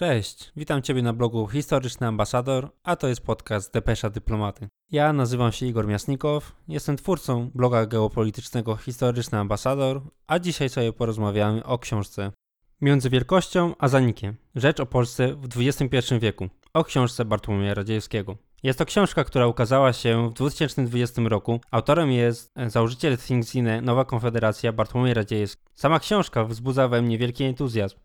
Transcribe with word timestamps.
Cześć, 0.00 0.52
witam 0.56 0.82
Ciebie 0.82 1.02
na 1.02 1.12
blogu 1.12 1.48
Historyczny 1.48 2.06
Ambasador, 2.06 2.70
a 2.82 2.96
to 2.96 3.08
jest 3.08 3.20
podcast 3.20 3.72
Depesza 3.72 4.10
Dyplomaty. 4.10 4.68
Ja 4.90 5.12
nazywam 5.12 5.52
się 5.52 5.66
Igor 5.66 5.86
Miasnikow, 5.86 6.52
jestem 6.68 6.96
twórcą 6.96 7.50
bloga 7.54 7.86
geopolitycznego 7.86 8.76
Historyczny 8.76 9.38
Ambasador, 9.38 10.02
a 10.26 10.38
dzisiaj 10.38 10.68
sobie 10.68 10.92
porozmawiamy 10.92 11.64
o 11.64 11.78
książce 11.78 12.32
Między 12.80 13.10
Wielkością 13.10 13.74
a 13.78 13.88
Zanikiem. 13.88 14.36
Rzecz 14.54 14.80
o 14.80 14.86
Polsce 14.86 15.34
w 15.34 15.48
XXI 15.56 16.14
wieku. 16.20 16.48
O 16.74 16.84
książce 16.84 17.24
Bartłomieja 17.24 17.74
Radziejewskiego. 17.74 18.36
Jest 18.62 18.78
to 18.78 18.86
książka, 18.86 19.24
która 19.24 19.46
ukazała 19.46 19.92
się 19.92 20.30
w 20.30 20.32
2020 20.32 21.22
roku. 21.24 21.60
Autorem 21.70 22.10
jest 22.10 22.52
założyciel 22.66 23.18
Thinkzine 23.18 23.80
Nowa 23.82 24.04
Konfederacja 24.04 24.72
Bartłomiej 24.72 25.14
Radziejewski. 25.14 25.62
Sama 25.74 26.00
książka 26.00 26.44
wzbudza 26.44 26.88
we 26.88 27.02
mnie 27.02 27.18
wielki 27.18 27.44
entuzjazm. 27.44 27.96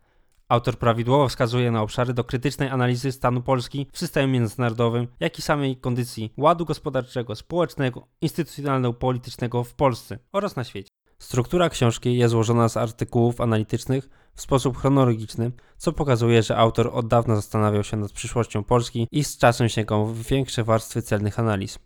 Autor 0.48 0.78
prawidłowo 0.78 1.28
wskazuje 1.28 1.70
na 1.70 1.82
obszary 1.82 2.14
do 2.14 2.24
krytycznej 2.24 2.68
analizy 2.68 3.12
stanu 3.12 3.42
Polski 3.42 3.86
w 3.92 3.98
systemie 3.98 4.26
międzynarodowym, 4.26 5.08
jak 5.20 5.38
i 5.38 5.42
samej 5.42 5.76
kondycji 5.76 6.32
ładu 6.36 6.64
gospodarczego, 6.64 7.34
społecznego, 7.34 8.06
instytucjonalno-politycznego 8.22 9.64
w 9.64 9.74
Polsce 9.74 10.18
oraz 10.32 10.56
na 10.56 10.64
świecie. 10.64 10.88
Struktura 11.18 11.68
książki 11.70 12.16
jest 12.16 12.32
złożona 12.32 12.68
z 12.68 12.76
artykułów 12.76 13.40
analitycznych 13.40 14.08
w 14.34 14.40
sposób 14.40 14.78
chronologiczny, 14.78 15.52
co 15.76 15.92
pokazuje, 15.92 16.42
że 16.42 16.56
autor 16.56 16.90
od 16.92 17.08
dawna 17.08 17.36
zastanawiał 17.36 17.84
się 17.84 17.96
nad 17.96 18.12
przyszłością 18.12 18.64
Polski 18.64 19.08
i 19.12 19.24
z 19.24 19.38
czasem 19.38 19.68
sięgał 19.68 20.06
w 20.06 20.22
większe 20.22 20.64
warstwy 20.64 21.02
celnych 21.02 21.38
analiz. 21.38 21.78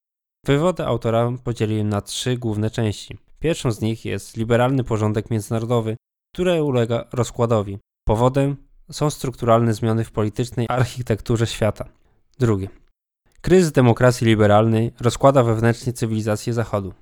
Wywody 0.47 0.87
autora 0.87 1.33
podzieliłem 1.45 1.89
na 1.89 2.01
trzy 2.01 2.37
główne 2.37 2.70
części. 2.70 3.19
Pierwszą 3.39 3.73
z 3.73 3.81
nich 3.81 4.05
jest 4.05 4.37
liberalny 4.37 4.84
porządek 4.84 5.31
międzynarodowy, 5.31 5.97
który 6.34 6.62
ulega 6.62 7.05
rozkładowi. 7.12 7.79
Powodem 8.10 8.56
są 8.92 9.10
strukturalne 9.10 9.74
zmiany 9.74 10.05
w 10.05 10.12
politycznej 10.12 10.66
architekturze 10.69 11.46
świata. 11.46 11.84
Drugie. 12.38 12.69
Kryzys 13.41 13.72
demokracji 13.72 14.27
liberalnej 14.27 14.92
rozkłada 15.00 15.42
wewnętrznie 15.42 15.92
cywilizację 15.92 16.52
Zachodu. 16.52 16.94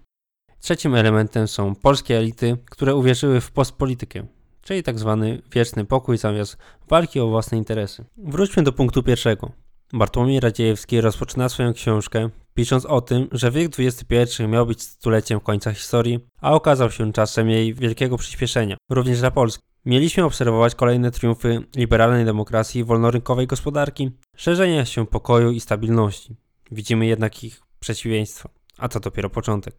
Trzecim 0.61 0.95
elementem 0.95 1.49
są 1.49 1.75
polskie 1.75 2.19
elity, 2.19 2.57
które 2.65 2.95
uwierzyły 2.95 3.41
w 3.41 3.51
postpolitykę, 3.51 4.27
czyli 4.63 4.83
tzw. 4.83 5.39
Tak 5.41 5.53
wieczny 5.53 5.85
pokój 5.85 6.19
zamiast 6.19 6.57
walki 6.89 7.21
o 7.21 7.29
własne 7.29 7.59
interesy. 7.59 8.05
Wróćmy 8.17 8.63
do 8.63 8.73
punktu 8.73 9.03
pierwszego. 9.03 9.51
Bartłomiej 9.93 10.41
Radziejewski 10.41 11.01
rozpoczyna 11.01 11.49
swoją 11.49 11.73
książkę 11.73 12.31
pisząc 12.55 12.87
o 12.87 13.01
tym, 13.01 13.29
że 13.33 13.51
wiek 13.51 13.73
XXI 13.79 14.43
miał 14.49 14.67
być 14.67 14.83
stuleciem 14.83 15.41
końca 15.41 15.73
historii, 15.73 16.19
a 16.41 16.53
okazał 16.53 16.91
się 16.91 17.13
czasem 17.13 17.51
jej 17.51 17.75
wielkiego 17.75 18.19
przyspieszenia, 18.19 18.77
również 18.91 19.21
dla 19.21 19.31
Polski. 19.31 19.65
Mieliśmy 19.85 20.25
obserwować 20.25 20.75
kolejne 20.75 21.11
triumfy 21.11 21.65
liberalnej 21.77 22.25
demokracji 22.25 22.85
wolnorynkowej 22.85 23.47
gospodarki, 23.47 24.11
szerzenie 24.37 24.87
się 24.87 25.07
pokoju 25.07 25.51
i 25.51 25.61
stabilności. 25.61 26.37
Widzimy 26.71 27.07
jednak 27.07 27.45
ich 27.45 27.61
przeciwieństwa, 27.81 28.49
a 28.79 28.89
to 28.89 29.01
dopiero 29.01 29.31
początek. 29.31 29.77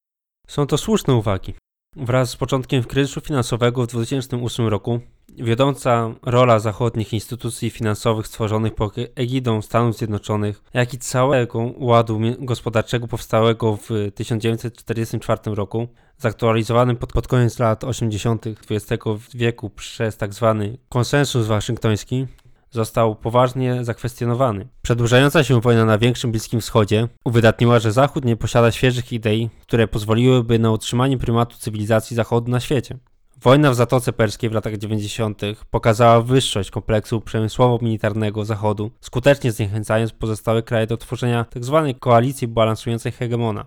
Są 0.47 0.67
to 0.67 0.77
słuszne 0.77 1.13
uwagi. 1.13 1.53
Wraz 1.95 2.30
z 2.30 2.36
początkiem 2.36 2.84
kryzysu 2.84 3.22
finansowego 3.22 3.84
w 3.84 3.88
2008 3.88 4.68
roku 4.68 5.00
wiodąca 5.38 6.12
rola 6.22 6.59
zachodnich 6.59 7.14
instytucji 7.14 7.70
finansowych 7.70 8.28
stworzonych 8.28 8.76
pod 8.76 8.95
egidą 9.16 9.62
Stanów 9.62 9.98
Zjednoczonych, 9.98 10.62
jak 10.73 10.94
i 10.94 10.98
całego 10.98 11.72
ładu 11.78 12.20
gospodarczego 12.40 13.08
powstałego 13.08 13.78
w 13.78 13.90
1944 14.16 15.40
roku, 15.45 15.88
zaktualizowanym 16.17 16.98
pod, 16.98 17.14
pod 17.14 17.28
koniec 17.28 17.60
lat 17.60 17.84
80. 17.84 18.45
XX 18.48 19.04
wieku 19.36 19.70
przez 19.70 20.17
tzw. 20.17 20.58
Tak 20.62 20.82
konsensus 20.90 21.48
waszyngtoński, 21.48 22.28
został 22.72 23.16
poważnie 23.16 23.84
zakwestionowany. 23.84 24.67
Przedłużająca 24.81 25.44
się 25.44 25.62
wojna 25.62 25.86
na 25.86 25.98
większym 25.98 26.31
Bliskim 26.31 26.62
Wschodzie 26.62 27.08
uwydatniła, 27.26 27.80
że 27.80 27.92
Zachód 27.92 28.26
nie 28.26 28.36
posiada 28.36 28.72
świeżych 28.72 29.14
idei, 29.14 29.50
które 29.61 29.88
pozwoliłyby 29.88 30.60
na 30.60 30.71
utrzymanie 30.71 31.17
prymatu 31.17 31.58
cywilizacji 31.58 32.16
Zachodu 32.16 32.52
na 32.52 32.60
świecie. 32.60 32.98
Wojna 33.42 33.71
w 33.71 33.76
Zatoce 33.76 34.14
Perskiej 34.14 34.49
w 34.49 34.54
latach 34.54 34.77
90. 34.77 35.42
pokazała 35.71 36.21
wyższość 36.21 36.71
kompleksu 36.71 37.21
przemysłowo-militarnego 37.21 38.45
Zachodu, 38.45 38.92
skutecznie 39.02 39.52
zniechęcając 39.52 40.11
pozostałe 40.14 40.64
kraje 40.64 40.88
do 40.88 40.98
tworzenia 40.98 41.45
tzw. 41.54 41.93
Koalicji 41.99 42.48
balansującej 42.48 43.11
hegemona. 43.11 43.66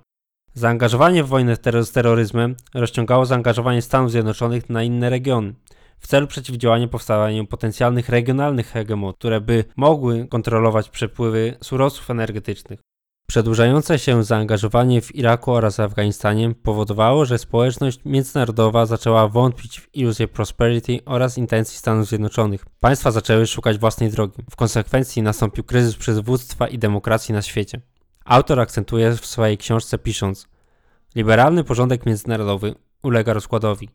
Zaangażowanie 0.54 1.24
w 1.24 1.28
wojnę 1.28 1.56
z 1.56 1.90
terroryzmem 1.90 2.56
rozciągało 2.74 3.26
zaangażowanie 3.26 3.82
Stanów 3.82 4.10
Zjednoczonych 4.10 4.70
na 4.70 4.82
inne 4.82 5.10
regiony 5.10 5.54
w 6.02 6.06
celu 6.06 6.26
przeciwdziałania 6.26 6.88
powstawaniu 6.88 7.46
potencjalnych 7.46 8.08
regionalnych 8.08 8.66
hegemonii, 8.66 9.14
które 9.18 9.40
by 9.40 9.64
mogły 9.76 10.28
kontrolować 10.28 10.88
przepływy 10.88 11.56
surowców 11.62 12.10
energetycznych. 12.10 12.80
Przedłużające 13.26 13.98
się 13.98 14.24
zaangażowanie 14.24 15.00
w 15.00 15.14
Iraku 15.14 15.52
oraz 15.52 15.80
Afganistanie 15.80 16.54
powodowało, 16.62 17.24
że 17.24 17.38
społeczność 17.38 18.00
międzynarodowa 18.04 18.86
zaczęła 18.86 19.28
wątpić 19.28 19.80
w 19.80 19.94
iluzję 19.94 20.28
prosperity 20.28 20.98
oraz 21.04 21.38
intencji 21.38 21.78
Stanów 21.78 22.08
Zjednoczonych. 22.08 22.64
Państwa 22.80 23.10
zaczęły 23.10 23.46
szukać 23.46 23.78
własnej 23.78 24.10
drogi. 24.10 24.42
W 24.50 24.56
konsekwencji 24.56 25.22
nastąpił 25.22 25.64
kryzys 25.64 25.96
przywództwa 25.96 26.68
i 26.68 26.78
demokracji 26.78 27.34
na 27.34 27.42
świecie. 27.42 27.80
Autor 28.24 28.60
akcentuje 28.60 29.12
w 29.16 29.26
swojej 29.26 29.58
książce 29.58 29.98
pisząc: 29.98 30.48
Liberalny 31.14 31.64
porządek 31.64 32.06
międzynarodowy 32.06 32.74
ulega 33.02 33.32
rozkładowi. 33.32 33.88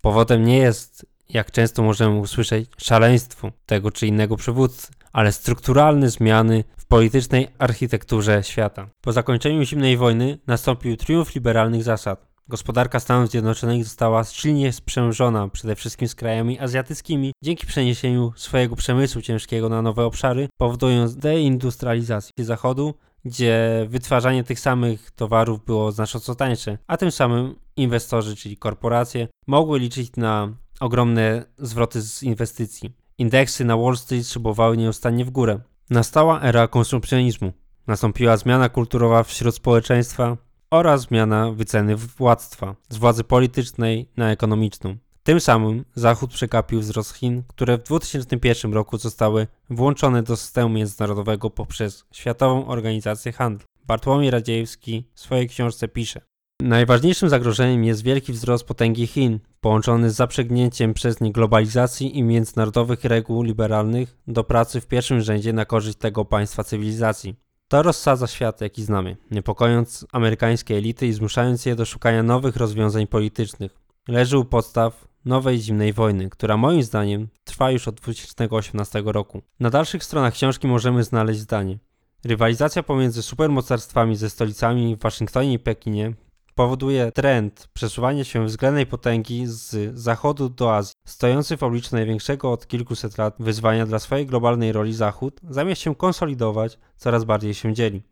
Powodem 0.00 0.44
nie 0.44 0.58
jest 0.58 1.06
jak 1.32 1.50
często 1.50 1.82
możemy 1.82 2.18
usłyszeć, 2.18 2.70
szaleństwu 2.78 3.50
tego 3.66 3.90
czy 3.90 4.06
innego 4.06 4.36
przywódcy, 4.36 4.88
ale 5.12 5.32
strukturalne 5.32 6.10
zmiany 6.10 6.64
w 6.76 6.86
politycznej 6.86 7.48
architekturze 7.58 8.42
świata. 8.42 8.88
Po 9.00 9.12
zakończeniu 9.12 9.64
zimnej 9.64 9.96
wojny 9.96 10.38
nastąpił 10.46 10.96
triumf 10.96 11.34
liberalnych 11.34 11.82
zasad. 11.82 12.28
Gospodarka 12.48 13.00
Stanów 13.00 13.30
Zjednoczonych 13.30 13.84
została 13.84 14.24
silnie 14.24 14.72
sprzężona 14.72 15.48
przede 15.48 15.76
wszystkim 15.76 16.08
z 16.08 16.14
krajami 16.14 16.60
azjatyckimi 16.60 17.32
dzięki 17.44 17.66
przeniesieniu 17.66 18.32
swojego 18.36 18.76
przemysłu 18.76 19.22
ciężkiego 19.22 19.68
na 19.68 19.82
nowe 19.82 20.04
obszary, 20.04 20.48
powodując 20.56 21.16
deindustrializację 21.16 22.44
Zachodu, 22.44 22.94
gdzie 23.24 23.86
wytwarzanie 23.88 24.44
tych 24.44 24.60
samych 24.60 25.10
towarów 25.10 25.64
było 25.64 25.92
znacząco 25.92 26.34
tańsze, 26.34 26.78
a 26.86 26.96
tym 26.96 27.10
samym 27.10 27.54
inwestorzy, 27.76 28.36
czyli 28.36 28.56
korporacje, 28.56 29.28
mogły 29.46 29.78
liczyć 29.78 30.16
na 30.16 30.52
ogromne 30.80 31.44
zwroty 31.58 32.02
z 32.02 32.22
inwestycji. 32.22 32.92
Indeksy 33.18 33.64
na 33.64 33.76
Wall 33.76 33.96
Street 33.96 34.26
szybowały 34.26 34.76
nieustannie 34.76 35.24
w 35.24 35.30
górę. 35.30 35.60
Nastała 35.90 36.40
era 36.42 36.68
konsumpcjonizmu. 36.68 37.52
Nastąpiła 37.86 38.36
zmiana 38.36 38.68
kulturowa 38.68 39.22
wśród 39.22 39.54
społeczeństwa 39.54 40.36
oraz 40.70 41.00
zmiana 41.00 41.52
wyceny 41.52 41.96
władztwa 41.96 42.76
z 42.88 42.96
władzy 42.96 43.24
politycznej 43.24 44.08
na 44.16 44.30
ekonomiczną. 44.30 44.96
Tym 45.22 45.40
samym 45.40 45.84
Zachód 45.94 46.30
przekapił 46.30 46.80
wzrost 46.80 47.14
Chin, 47.14 47.42
które 47.48 47.78
w 47.78 47.82
2001 47.82 48.72
roku 48.72 48.98
zostały 48.98 49.46
włączone 49.70 50.22
do 50.22 50.36
systemu 50.36 50.68
międzynarodowego 50.68 51.50
poprzez 51.50 52.04
Światową 52.12 52.66
Organizację 52.66 53.32
Handlu. 53.32 53.66
Bartłomiej 53.86 54.30
Radziejewski 54.30 55.04
w 55.14 55.20
swojej 55.20 55.48
książce 55.48 55.88
pisze: 55.88 56.20
Najważniejszym 56.62 57.28
zagrożeniem 57.28 57.84
jest 57.84 58.02
wielki 58.02 58.32
wzrost 58.32 58.64
potęgi 58.64 59.06
Chin, 59.06 59.38
połączony 59.60 60.10
z 60.10 60.16
zaprzęgnięciem 60.16 60.94
przez 60.94 61.20
nie 61.20 61.32
globalizacji 61.32 62.18
i 62.18 62.22
międzynarodowych 62.22 63.04
reguł 63.04 63.42
liberalnych 63.42 64.16
do 64.26 64.44
pracy 64.44 64.80
w 64.80 64.86
pierwszym 64.86 65.20
rzędzie 65.20 65.52
na 65.52 65.64
korzyść 65.64 65.98
tego 65.98 66.24
państwa 66.24 66.64
cywilizacji. 66.64 67.34
To 67.68 67.82
rozsadza 67.82 68.26
świat, 68.26 68.60
jaki 68.60 68.82
znamy, 68.84 69.16
niepokojąc 69.30 70.06
amerykańskie 70.12 70.76
elity 70.76 71.06
i 71.06 71.12
zmuszając 71.12 71.66
je 71.66 71.76
do 71.76 71.84
szukania 71.84 72.22
nowych 72.22 72.56
rozwiązań 72.56 73.06
politycznych. 73.06 73.78
Leży 74.08 74.38
u 74.38 74.44
podstaw 74.44 75.08
nowej 75.24 75.58
zimnej 75.58 75.92
wojny, 75.92 76.30
która 76.30 76.56
moim 76.56 76.82
zdaniem 76.82 77.28
trwa 77.44 77.70
już 77.70 77.88
od 77.88 77.94
2018 77.94 79.02
roku. 79.06 79.42
Na 79.60 79.70
dalszych 79.70 80.04
stronach 80.04 80.34
książki 80.34 80.66
możemy 80.66 81.04
znaleźć 81.04 81.40
zdanie. 81.40 81.78
Rywalizacja 82.24 82.82
pomiędzy 82.82 83.22
supermocarstwami 83.22 84.16
ze 84.16 84.30
stolicami 84.30 84.96
w 84.96 85.00
Waszyngtonie 85.00 85.52
i 85.52 85.58
Pekinie 85.58 86.14
powoduje 86.58 87.12
trend 87.12 87.68
przesuwania 87.74 88.24
się 88.24 88.46
względnej 88.46 88.86
potęgi 88.86 89.46
z 89.46 89.98
zachodu 89.98 90.48
do 90.48 90.76
Azji. 90.76 90.94
Stojący 91.06 91.56
w 91.56 91.62
obliczu 91.62 91.88
największego 91.92 92.52
od 92.52 92.66
kilkuset 92.66 93.18
lat 93.18 93.34
wyzwania 93.38 93.86
dla 93.86 93.98
swojej 93.98 94.26
globalnej 94.26 94.72
roli 94.72 94.94
Zachód, 94.94 95.40
zamiast 95.50 95.80
się 95.80 95.94
konsolidować, 95.94 96.78
coraz 96.96 97.24
bardziej 97.24 97.54
się 97.54 97.74
dzieli. 97.74 98.02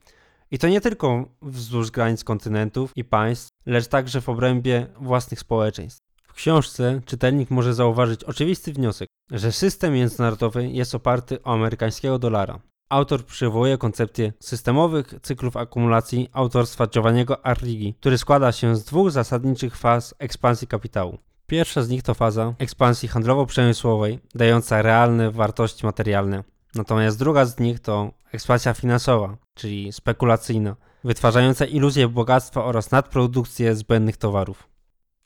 I 0.50 0.58
to 0.58 0.68
nie 0.68 0.80
tylko 0.80 1.28
wzdłuż 1.42 1.90
granic 1.90 2.24
kontynentów 2.24 2.92
i 2.96 3.04
państw, 3.04 3.48
lecz 3.66 3.86
także 3.86 4.20
w 4.20 4.28
obrębie 4.28 4.86
własnych 5.00 5.40
społeczeństw. 5.40 6.00
W 6.22 6.32
książce 6.32 7.00
czytelnik 7.06 7.50
może 7.50 7.74
zauważyć 7.74 8.24
oczywisty 8.24 8.72
wniosek, 8.72 9.08
że 9.30 9.52
system 9.52 9.94
międzynarodowy 9.94 10.68
jest 10.68 10.94
oparty 10.94 11.42
o 11.42 11.52
amerykańskiego 11.52 12.18
dolara, 12.18 12.60
Autor 12.88 13.24
przywołuje 13.24 13.78
koncepcję 13.78 14.32
systemowych 14.40 15.14
cyklów 15.22 15.56
akumulacji 15.56 16.28
autorstwa 16.32 16.86
Giovanniego 16.86 17.46
Arrighi, 17.46 17.94
który 18.00 18.18
składa 18.18 18.52
się 18.52 18.76
z 18.76 18.84
dwóch 18.84 19.10
zasadniczych 19.10 19.76
faz 19.76 20.14
ekspansji 20.18 20.68
kapitału. 20.68 21.18
Pierwsza 21.46 21.82
z 21.82 21.88
nich 21.88 22.02
to 22.02 22.14
faza 22.14 22.54
ekspansji 22.58 23.08
handlowo-przemysłowej, 23.08 24.18
dająca 24.34 24.82
realne 24.82 25.30
wartości 25.30 25.86
materialne. 25.86 26.44
Natomiast 26.74 27.18
druga 27.18 27.44
z 27.44 27.58
nich 27.58 27.80
to 27.80 28.10
ekspansja 28.32 28.74
finansowa, 28.74 29.36
czyli 29.54 29.92
spekulacyjna, 29.92 30.76
wytwarzająca 31.04 31.64
iluzję 31.64 32.08
bogactwa 32.08 32.64
oraz 32.64 32.90
nadprodukcję 32.90 33.74
zbędnych 33.74 34.16
towarów. 34.16 34.68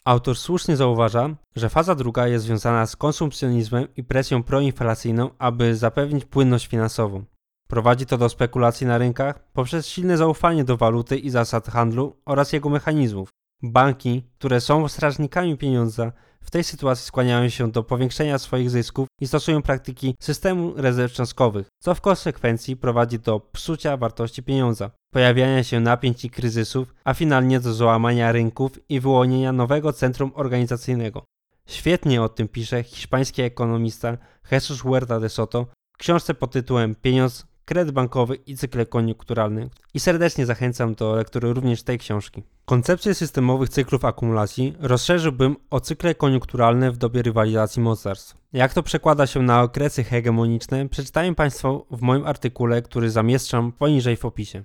Autor 0.05 0.37
słusznie 0.37 0.77
zauważa, 0.77 1.31
że 1.57 1.69
faza 1.69 1.95
druga 1.95 2.27
jest 2.27 2.45
związana 2.45 2.87
z 2.87 2.97
konsumpcjonizmem 2.97 3.89
i 3.97 4.05
presją 4.05 4.43
proinflacyjną, 4.43 5.31
aby 5.39 5.77
zapewnić 5.77 6.25
płynność 6.25 6.67
finansową. 6.67 7.25
Prowadzi 7.70 8.06
to 8.06 8.19
do 8.19 8.28
spekulacji 8.28 8.87
na 8.87 8.99
rynkach 8.99 9.52
poprzez 9.52 9.87
silne 9.87 10.17
zaufanie 10.17 10.64
do 10.64 10.76
waluty 10.76 11.17
i 11.19 11.31
zasad 11.31 11.69
handlu 11.69 12.17
oraz 12.26 12.52
jego 12.52 12.69
mechanizmów. 12.69 13.28
Banki, 13.62 14.22
które 14.38 14.61
są 14.61 14.88
strażnikami 14.88 15.58
pieniądza, 15.58 16.12
w 16.40 16.50
tej 16.50 16.64
sytuacji 16.64 17.06
skłaniają 17.06 17.49
się 17.49 17.70
do 17.70 17.82
powiększenia 17.82 18.38
swoich 18.38 18.70
zysków 18.70 19.08
i 19.20 19.28
stosują 19.28 19.62
praktyki 19.62 20.17
systemu 20.20 20.72
rezerw 20.76 21.12
cząstkowych, 21.12 21.67
co 21.82 21.94
w 21.94 22.00
konsekwencji 22.00 22.76
prowadzi 22.76 23.19
do 23.19 23.40
psucia 23.40 23.96
wartości 23.96 24.43
pieniądza, 24.43 24.90
pojawiania 25.12 25.64
się 25.64 25.81
napięć 25.81 26.25
i 26.25 26.31
kryzysów, 26.31 26.94
a 27.05 27.14
finalnie 27.14 27.61
do 27.61 27.75
załamania 27.75 28.32
rynków 28.32 28.73
i 28.88 29.00
wyłonienia 29.00 29.52
nowego 29.52 29.93
centrum 29.93 30.32
organizacyjnego. 30.34 31.25
Świetnie 31.66 32.23
o 32.23 32.28
tym 32.28 32.49
pisze 32.49 32.82
hiszpański 32.82 33.43
ekonomista 33.43 34.19
Jesus 34.50 34.81
Huerta 34.81 35.20
de 35.20 35.28
Soto 35.28 35.66
w 35.93 35.96
książce 35.96 36.34
pod 36.34 36.52
tytułem 36.52 36.94
Pieniądz 36.94 37.50
kredyt 37.70 37.94
bankowy 37.94 38.37
i 38.37 38.56
cykle 38.56 38.87
koniunkturalne. 38.87 39.69
I 39.94 40.00
serdecznie 40.00 40.46
zachęcam 40.46 40.94
do 40.94 41.14
lektury 41.14 41.52
również 41.52 41.82
tej 41.82 41.99
książki. 41.99 42.43
Koncepcję 42.64 43.14
systemowych 43.14 43.69
cyklów 43.69 44.05
akumulacji 44.05 44.75
rozszerzyłbym 44.81 45.56
o 45.70 45.81
cykle 45.81 46.14
koniunkturalne 46.14 46.90
w 46.90 46.96
dobie 46.96 47.22
rywalizacji 47.22 47.82
mocarstw. 47.82 48.37
Jak 48.52 48.75
to 48.75 48.82
przekłada 48.82 49.26
się 49.26 49.43
na 49.43 49.62
okresy 49.62 50.05
hegemoniczne, 50.05 50.88
przeczytają 50.88 51.34
Państwo 51.34 51.87
w 51.90 52.00
moim 52.02 52.26
artykule, 52.26 52.82
który 52.82 53.11
zamieszczam 53.11 53.73
poniżej 53.73 54.16
w 54.16 54.25
opisie. 54.25 54.64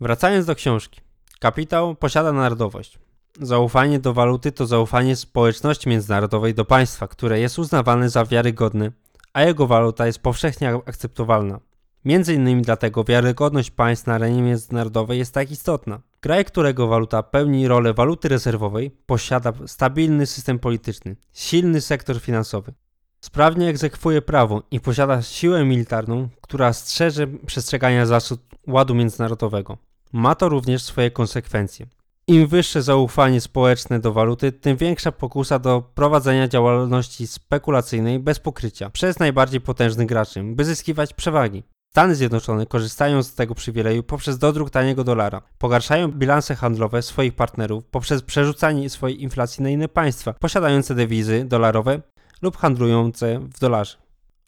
Wracając 0.00 0.46
do 0.46 0.54
książki. 0.54 1.00
Kapitał 1.40 1.94
posiada 1.94 2.32
narodowość. 2.32 2.98
Zaufanie 3.40 3.98
do 3.98 4.14
waluty 4.14 4.52
to 4.52 4.66
zaufanie 4.66 5.16
społeczności 5.16 5.88
międzynarodowej 5.88 6.54
do 6.54 6.64
państwa, 6.64 7.08
które 7.08 7.40
jest 7.40 7.58
uznawane 7.58 8.10
za 8.10 8.24
wiarygodne, 8.24 8.92
a 9.32 9.42
jego 9.42 9.66
waluta 9.66 10.06
jest 10.06 10.18
powszechnie 10.18 10.74
akceptowalna. 10.86 11.60
Między 12.04 12.34
innymi 12.34 12.62
dlatego 12.62 13.04
wiarygodność 13.04 13.70
państw 13.70 14.06
na 14.06 14.14
arenie 14.14 14.42
międzynarodowej 14.42 15.18
jest 15.18 15.34
tak 15.34 15.50
istotna. 15.50 16.00
Kraj, 16.20 16.44
którego 16.44 16.86
waluta 16.86 17.22
pełni 17.22 17.68
rolę 17.68 17.94
waluty 17.94 18.28
rezerwowej, 18.28 18.90
posiada 19.06 19.52
stabilny 19.66 20.26
system 20.26 20.58
polityczny, 20.58 21.16
silny 21.32 21.80
sektor 21.80 22.20
finansowy, 22.20 22.72
sprawnie 23.20 23.68
egzekwuje 23.68 24.22
prawo 24.22 24.62
i 24.70 24.80
posiada 24.80 25.22
siłę 25.22 25.64
militarną, 25.64 26.28
która 26.40 26.72
strzeże 26.72 27.26
przestrzegania 27.26 28.06
zasad 28.06 28.38
ładu 28.66 28.94
międzynarodowego. 28.94 29.78
Ma 30.12 30.34
to 30.34 30.48
również 30.48 30.82
swoje 30.82 31.10
konsekwencje. 31.10 31.86
Im 32.26 32.46
wyższe 32.46 32.82
zaufanie 32.82 33.40
społeczne 33.40 34.00
do 34.00 34.12
waluty, 34.12 34.52
tym 34.52 34.76
większa 34.76 35.12
pokusa 35.12 35.58
do 35.58 35.82
prowadzenia 35.94 36.48
działalności 36.48 37.26
spekulacyjnej 37.26 38.18
bez 38.18 38.38
pokrycia 38.38 38.90
przez 38.90 39.18
najbardziej 39.18 39.60
potężnych 39.60 40.06
graczy, 40.06 40.42
by 40.42 40.64
zyskiwać 40.64 41.14
przewagi. 41.14 41.62
Stany 41.94 42.14
Zjednoczone 42.14 42.66
korzystają 42.66 43.22
z 43.22 43.34
tego 43.34 43.54
przywileju 43.54 44.02
poprzez 44.02 44.38
dodruk 44.38 44.70
taniego 44.70 45.04
dolara. 45.04 45.42
Pogarszają 45.58 46.12
bilanse 46.12 46.54
handlowe 46.54 47.02
swoich 47.02 47.34
partnerów 47.34 47.84
poprzez 47.84 48.22
przerzucanie 48.22 48.90
swojej 48.90 49.22
inflacji 49.22 49.62
na 49.62 49.70
inne 49.70 49.88
państwa 49.88 50.32
posiadające 50.32 50.94
dewizy 50.94 51.44
dolarowe 51.44 52.00
lub 52.42 52.56
handlujące 52.56 53.38
w 53.38 53.58
dolarze. 53.58 53.96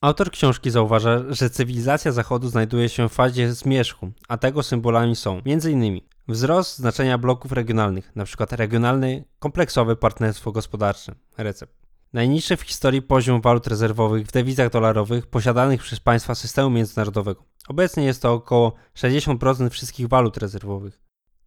Autor 0.00 0.30
książki 0.30 0.70
zauważa, 0.70 1.22
że 1.28 1.50
cywilizacja 1.50 2.12
Zachodu 2.12 2.48
znajduje 2.48 2.88
się 2.88 3.08
w 3.08 3.12
fazie 3.12 3.52
zmierzchu, 3.52 4.10
a 4.28 4.36
tego 4.36 4.62
symbolami 4.62 5.16
są 5.16 5.40
m.in. 5.46 6.00
wzrost 6.28 6.76
znaczenia 6.76 7.18
bloków 7.18 7.52
regionalnych, 7.52 8.12
np. 8.16 8.46
regionalne 8.50 9.22
kompleksowe 9.38 9.96
partnerstwo 9.96 10.52
gospodarcze, 10.52 11.14
recept 11.38 11.85
Najniższy 12.12 12.56
w 12.56 12.62
historii 12.62 13.02
poziom 13.02 13.40
walut 13.40 13.66
rezerwowych 13.66 14.26
w 14.26 14.32
dewizach 14.32 14.70
dolarowych 14.70 15.26
posiadanych 15.26 15.82
przez 15.82 16.00
państwa 16.00 16.34
systemu 16.34 16.70
międzynarodowego. 16.70 17.44
Obecnie 17.68 18.04
jest 18.04 18.22
to 18.22 18.32
około 18.32 18.72
60% 18.96 19.70
wszystkich 19.70 20.08
walut 20.08 20.36
rezerwowych. 20.36 21.00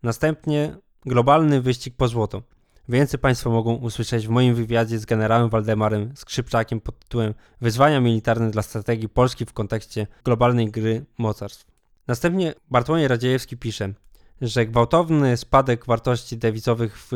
Następnie 0.04 0.78
globalny 1.06 1.62
wyścig 1.62 1.96
po 1.98 2.08
złoto. 2.08 2.42
Więcej 2.90 3.20
Państwo 3.20 3.50
mogą 3.50 3.76
usłyszeć 3.76 4.28
w 4.28 4.30
moim 4.30 4.56
wywiadzie 4.56 5.00
z 5.00 5.06
generałem 5.06 5.50
Waldemarem 5.50 6.12
Skrzypczakiem 6.16 6.82
pod 6.82 7.00
tytułem 7.00 7.34
Wyzwania 7.62 8.00
militarne 8.00 8.52
dla 8.52 8.62
strategii 8.62 9.10
Polski 9.10 9.46
w 9.46 9.54
kontekście 9.54 10.08
globalnej 10.24 10.72
gry 10.72 11.06
mocarstw. 11.18 11.66
Następnie 12.08 12.54
Bartłomiej 12.72 13.08
Radziejewski 13.08 13.58
pisze 13.58 13.94
że 14.42 14.66
gwałtowny 14.66 15.38
spadek 15.38 15.86
wartości 15.86 16.38
dewizowych 16.38 16.98
w 16.98 17.12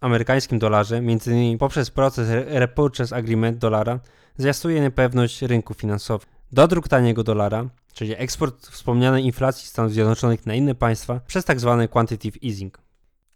amerykańskim 0.00 0.58
dolarze, 0.58 0.96
m.in. 0.96 1.58
poprzez 1.58 1.90
proces 1.90 2.28
repurchase 2.46 3.16
agreement 3.16 3.58
dolara, 3.58 4.00
zwiastuje 4.38 4.80
niepewność 4.80 5.42
rynku 5.42 5.74
finansowych. 5.74 6.28
Dodruk 6.52 6.88
taniego 6.88 7.24
dolara, 7.24 7.68
czyli 7.92 8.14
eksport 8.18 8.66
wspomnianej 8.66 9.24
inflacji 9.24 9.68
Stanów 9.68 9.92
Zjednoczonych 9.92 10.46
na 10.46 10.54
inne 10.54 10.74
państwa 10.74 11.20
przez 11.26 11.44
tzw. 11.44 11.76
Tak 11.80 11.90
quantitative 11.90 12.44
easing. 12.44 12.78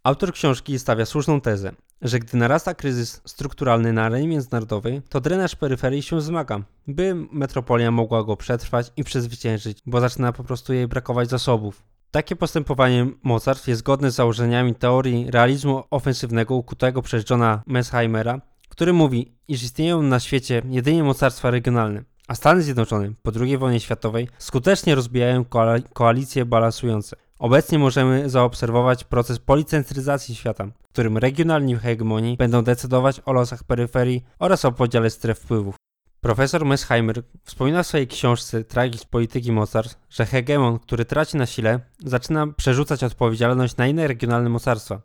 Autor 0.03 0.33
książki 0.33 0.79
stawia 0.79 1.05
słuszną 1.05 1.41
tezę, 1.41 1.71
że 2.01 2.19
gdy 2.19 2.37
narasta 2.37 2.73
kryzys 2.73 3.21
strukturalny 3.25 3.93
na 3.93 4.03
arenie 4.03 4.27
międzynarodowej, 4.27 5.01
to 5.09 5.21
drenaż 5.21 5.55
peryferii 5.55 6.01
się 6.01 6.17
wzmaga, 6.17 6.61
by 6.87 7.15
metropolia 7.31 7.91
mogła 7.91 8.23
go 8.23 8.37
przetrwać 8.37 8.91
i 8.97 9.03
przezwyciężyć, 9.03 9.77
bo 9.85 10.01
zaczyna 10.01 10.31
po 10.31 10.43
prostu 10.43 10.73
jej 10.73 10.87
brakować 10.87 11.29
zasobów. 11.29 11.83
Takie 12.15 12.35
postępowanie 12.35 13.07
mocarstw 13.23 13.67
jest 13.67 13.79
zgodne 13.79 14.11
z 14.11 14.15
założeniami 14.15 14.75
teorii 14.75 15.31
realizmu 15.31 15.83
ofensywnego 15.91 16.55
ukutego 16.55 17.01
przez 17.01 17.29
Johna 17.29 17.63
Messheimera, 17.67 18.41
który 18.69 18.93
mówi, 18.93 19.31
iż 19.47 19.63
istnieją 19.63 20.01
na 20.01 20.19
świecie 20.19 20.61
jedynie 20.69 21.03
mocarstwa 21.03 21.51
regionalne, 21.51 22.03
a 22.27 22.35
Stany 22.35 22.61
Zjednoczone 22.61 23.13
po 23.23 23.31
II 23.39 23.57
wojnie 23.57 23.79
światowej 23.79 24.27
skutecznie 24.37 24.95
rozbijają 24.95 25.45
koalicje 25.93 26.45
balansujące. 26.45 27.15
Obecnie 27.39 27.79
możemy 27.79 28.29
zaobserwować 28.29 29.03
proces 29.03 29.39
policentryzacji 29.39 30.35
świata, 30.35 30.65
w 30.65 30.89
którym 30.89 31.17
regionalni 31.17 31.75
hegemonii 31.75 32.37
będą 32.37 32.61
decydować 32.61 33.21
o 33.25 33.33
losach 33.33 33.63
peryferii 33.63 34.23
oraz 34.39 34.65
o 34.65 34.71
podziale 34.71 35.09
stref 35.09 35.39
wpływów. 35.39 35.75
Profesor 36.25 36.65
Messheimer 36.65 37.23
wspomina 37.43 37.83
w 37.83 37.87
swojej 37.87 38.07
książce 38.07 38.63
Tragizm 38.63 39.05
polityki 39.09 39.51
mocarstw, 39.51 39.99
że 40.09 40.25
hegemon, 40.25 40.79
który 40.79 41.05
traci 41.05 41.37
na 41.37 41.45
sile, 41.45 41.79
zaczyna 41.99 42.47
przerzucać 42.47 43.03
odpowiedzialność 43.03 43.77
na 43.77 43.87
inne 43.87 44.07
regionalne 44.07 44.49
mocarstwa, 44.49 45.01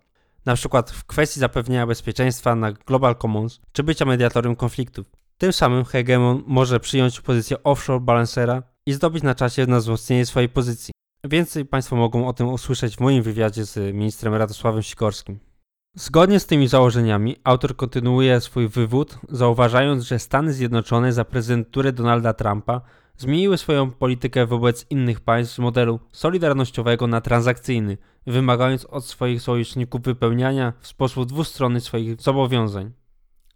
na 0.46 0.54
przykład 0.54 0.90
w 0.90 1.04
kwestii 1.04 1.40
zapewnienia 1.40 1.86
bezpieczeństwa 1.86 2.54
na 2.54 2.72
Global 2.72 3.16
Commons 3.16 3.60
czy 3.72 3.82
bycia 3.82 4.04
mediatorem 4.04 4.56
konfliktów. 4.56 5.06
Tym 5.38 5.52
samym 5.52 5.84
hegemon 5.84 6.42
może 6.46 6.80
przyjąć 6.80 7.20
pozycję 7.20 7.62
offshore 7.62 8.00
balancera 8.00 8.62
i 8.86 8.92
zdobyć 8.92 9.22
na 9.22 9.34
czasie 9.34 9.66
na 9.66 9.78
wzmocnienie 9.78 10.26
swojej 10.26 10.48
pozycji. 10.48 10.92
Więcej 11.24 11.64
Państwo 11.64 11.96
mogą 11.96 12.28
o 12.28 12.32
tym 12.32 12.48
usłyszeć 12.48 12.96
w 12.96 13.00
moim 13.00 13.22
wywiadzie 13.22 13.64
z 13.64 13.94
ministrem 13.94 14.34
Radosławem 14.34 14.82
Sikorskim. 14.82 15.49
Zgodnie 16.00 16.40
z 16.40 16.46
tymi 16.46 16.68
założeniami 16.68 17.36
autor 17.44 17.76
kontynuuje 17.76 18.40
swój 18.40 18.68
wywód, 18.68 19.18
zauważając, 19.28 20.04
że 20.04 20.18
Stany 20.18 20.52
Zjednoczone 20.52 21.12
za 21.12 21.24
prezydenturę 21.24 21.92
Donalda 21.92 22.32
Trumpa 22.32 22.80
zmieniły 23.16 23.58
swoją 23.58 23.90
politykę 23.90 24.46
wobec 24.46 24.86
innych 24.90 25.20
państw 25.20 25.54
z 25.54 25.58
modelu 25.58 26.00
solidarnościowego 26.12 27.06
na 27.06 27.20
transakcyjny, 27.20 27.98
wymagając 28.26 28.84
od 28.84 29.04
swoich 29.04 29.42
sojuszników 29.42 30.02
wypełniania 30.02 30.72
w 30.80 30.86
sposób 30.86 31.28
dwustronny 31.28 31.80
swoich 31.80 32.20
zobowiązań. 32.20 32.92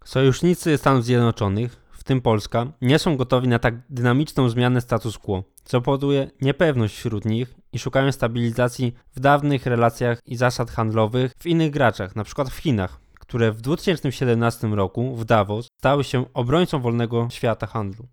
Sojusznicy 0.03 0.77
Stanów 0.77 1.05
Zjednoczonych 1.05 1.85
tym 2.05 2.21
Polska, 2.21 2.67
nie 2.81 2.99
są 2.99 3.17
gotowi 3.17 3.47
na 3.47 3.59
tak 3.59 3.75
dynamiczną 3.89 4.49
zmianę 4.49 4.81
status 4.81 5.17
quo, 5.17 5.43
co 5.63 5.81
powoduje 5.81 6.31
niepewność 6.41 6.95
wśród 6.95 7.25
nich 7.25 7.55
i 7.75 7.79
szukają 7.79 8.11
stabilizacji 8.11 8.93
w 9.15 9.19
dawnych 9.19 9.65
relacjach 9.65 10.19
i 10.25 10.35
zasad 10.35 10.71
handlowych 10.71 11.31
w 11.39 11.45
innych 11.45 11.71
graczach, 11.71 12.11
np. 12.15 12.45
w 12.45 12.57
Chinach, 12.57 12.99
które 13.19 13.51
w 13.51 13.61
2017 13.61 14.67
roku 14.67 15.15
w 15.15 15.25
Davos 15.25 15.67
stały 15.79 16.03
się 16.03 16.25
obrońcą 16.33 16.79
wolnego 16.79 17.27
świata 17.31 17.67
handlu. 17.67 18.07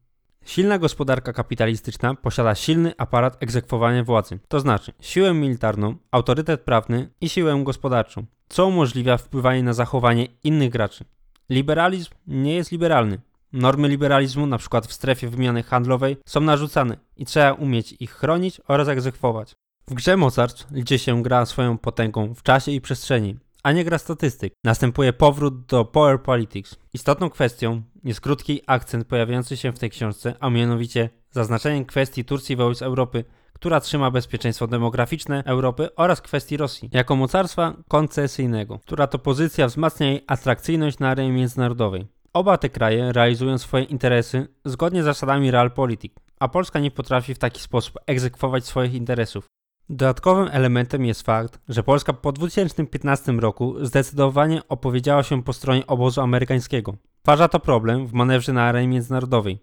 Silna 0.44 0.78
gospodarka 0.78 1.32
kapitalistyczna 1.32 2.14
posiada 2.14 2.54
silny 2.54 2.92
aparat 2.98 3.42
egzekwowania 3.42 4.04
władzy, 4.04 4.38
to 4.48 4.60
znaczy 4.60 4.92
siłę 5.00 5.34
militarną, 5.34 5.96
autorytet 6.10 6.60
prawny 6.60 7.08
i 7.20 7.28
siłę 7.28 7.62
gospodarczą, 7.64 8.24
co 8.48 8.66
umożliwia 8.66 9.16
wpływanie 9.16 9.62
na 9.62 9.72
zachowanie 9.72 10.26
innych 10.44 10.70
graczy. 10.70 11.04
Liberalizm 11.50 12.10
nie 12.26 12.54
jest 12.54 12.72
liberalny, 12.72 13.20
Normy 13.52 13.88
liberalizmu, 13.88 14.46
na 14.46 14.58
przykład 14.58 14.86
w 14.86 14.92
strefie 14.92 15.28
wymiany 15.28 15.62
handlowej, 15.62 16.16
są 16.26 16.40
narzucane 16.40 16.96
i 17.16 17.24
trzeba 17.24 17.52
umieć 17.52 17.94
ich 18.00 18.12
chronić 18.12 18.60
oraz 18.68 18.88
egzekwować. 18.88 19.54
W 19.88 19.94
grze 19.94 20.16
Mozart 20.16 20.66
liczy 20.70 20.98
się 20.98 21.22
gra 21.22 21.46
swoją 21.46 21.78
potęgą 21.78 22.34
w 22.34 22.42
czasie 22.42 22.72
i 22.72 22.80
przestrzeni, 22.80 23.36
a 23.62 23.72
nie 23.72 23.84
gra 23.84 23.98
statystyk. 23.98 24.52
Następuje 24.64 25.12
powrót 25.12 25.66
do 25.66 25.84
power 25.84 26.22
politics. 26.22 26.76
Istotną 26.94 27.30
kwestią 27.30 27.82
jest 28.04 28.20
krótki 28.20 28.60
akcent 28.66 29.06
pojawiający 29.06 29.56
się 29.56 29.72
w 29.72 29.78
tej 29.78 29.90
książce, 29.90 30.34
a 30.40 30.50
mianowicie 30.50 31.10
zaznaczeniem 31.30 31.84
kwestii 31.84 32.24
Turcji 32.24 32.56
wobec 32.56 32.82
Europy, 32.82 33.24
która 33.52 33.80
trzyma 33.80 34.10
bezpieczeństwo 34.10 34.66
demograficzne 34.66 35.44
Europy 35.44 35.88
oraz 35.96 36.20
kwestii 36.20 36.56
Rosji 36.56 36.90
jako 36.92 37.16
mocarstwa 37.16 37.76
koncesyjnego, 37.88 38.78
która 38.78 39.06
to 39.06 39.18
pozycja 39.18 39.66
wzmacnia 39.66 40.06
jej 40.06 40.24
atrakcyjność 40.26 40.98
na 40.98 41.08
arenie 41.08 41.32
międzynarodowej. 41.32 42.06
Oba 42.34 42.58
te 42.58 42.68
kraje 42.68 43.12
realizują 43.12 43.58
swoje 43.58 43.84
interesy 43.84 44.48
zgodnie 44.64 45.02
z 45.02 45.04
zasadami 45.04 45.50
realpolitik, 45.50 46.12
a 46.40 46.48
Polska 46.48 46.80
nie 46.80 46.90
potrafi 46.90 47.34
w 47.34 47.38
taki 47.38 47.60
sposób 47.60 47.98
egzekwować 48.06 48.66
swoich 48.66 48.94
interesów. 48.94 49.46
Dodatkowym 49.88 50.48
elementem 50.52 51.04
jest 51.04 51.22
fakt, 51.22 51.60
że 51.68 51.82
Polska 51.82 52.12
po 52.12 52.32
2015 52.32 53.32
roku 53.32 53.84
zdecydowanie 53.84 54.68
opowiedziała 54.68 55.22
się 55.22 55.42
po 55.42 55.52
stronie 55.52 55.86
obozu 55.86 56.20
amerykańskiego. 56.20 56.94
Stwarza 57.18 57.48
to 57.48 57.60
problem 57.60 58.06
w 58.06 58.12
manewrze 58.12 58.52
na 58.52 58.62
arenie 58.62 58.88
międzynarodowej. 58.88 59.58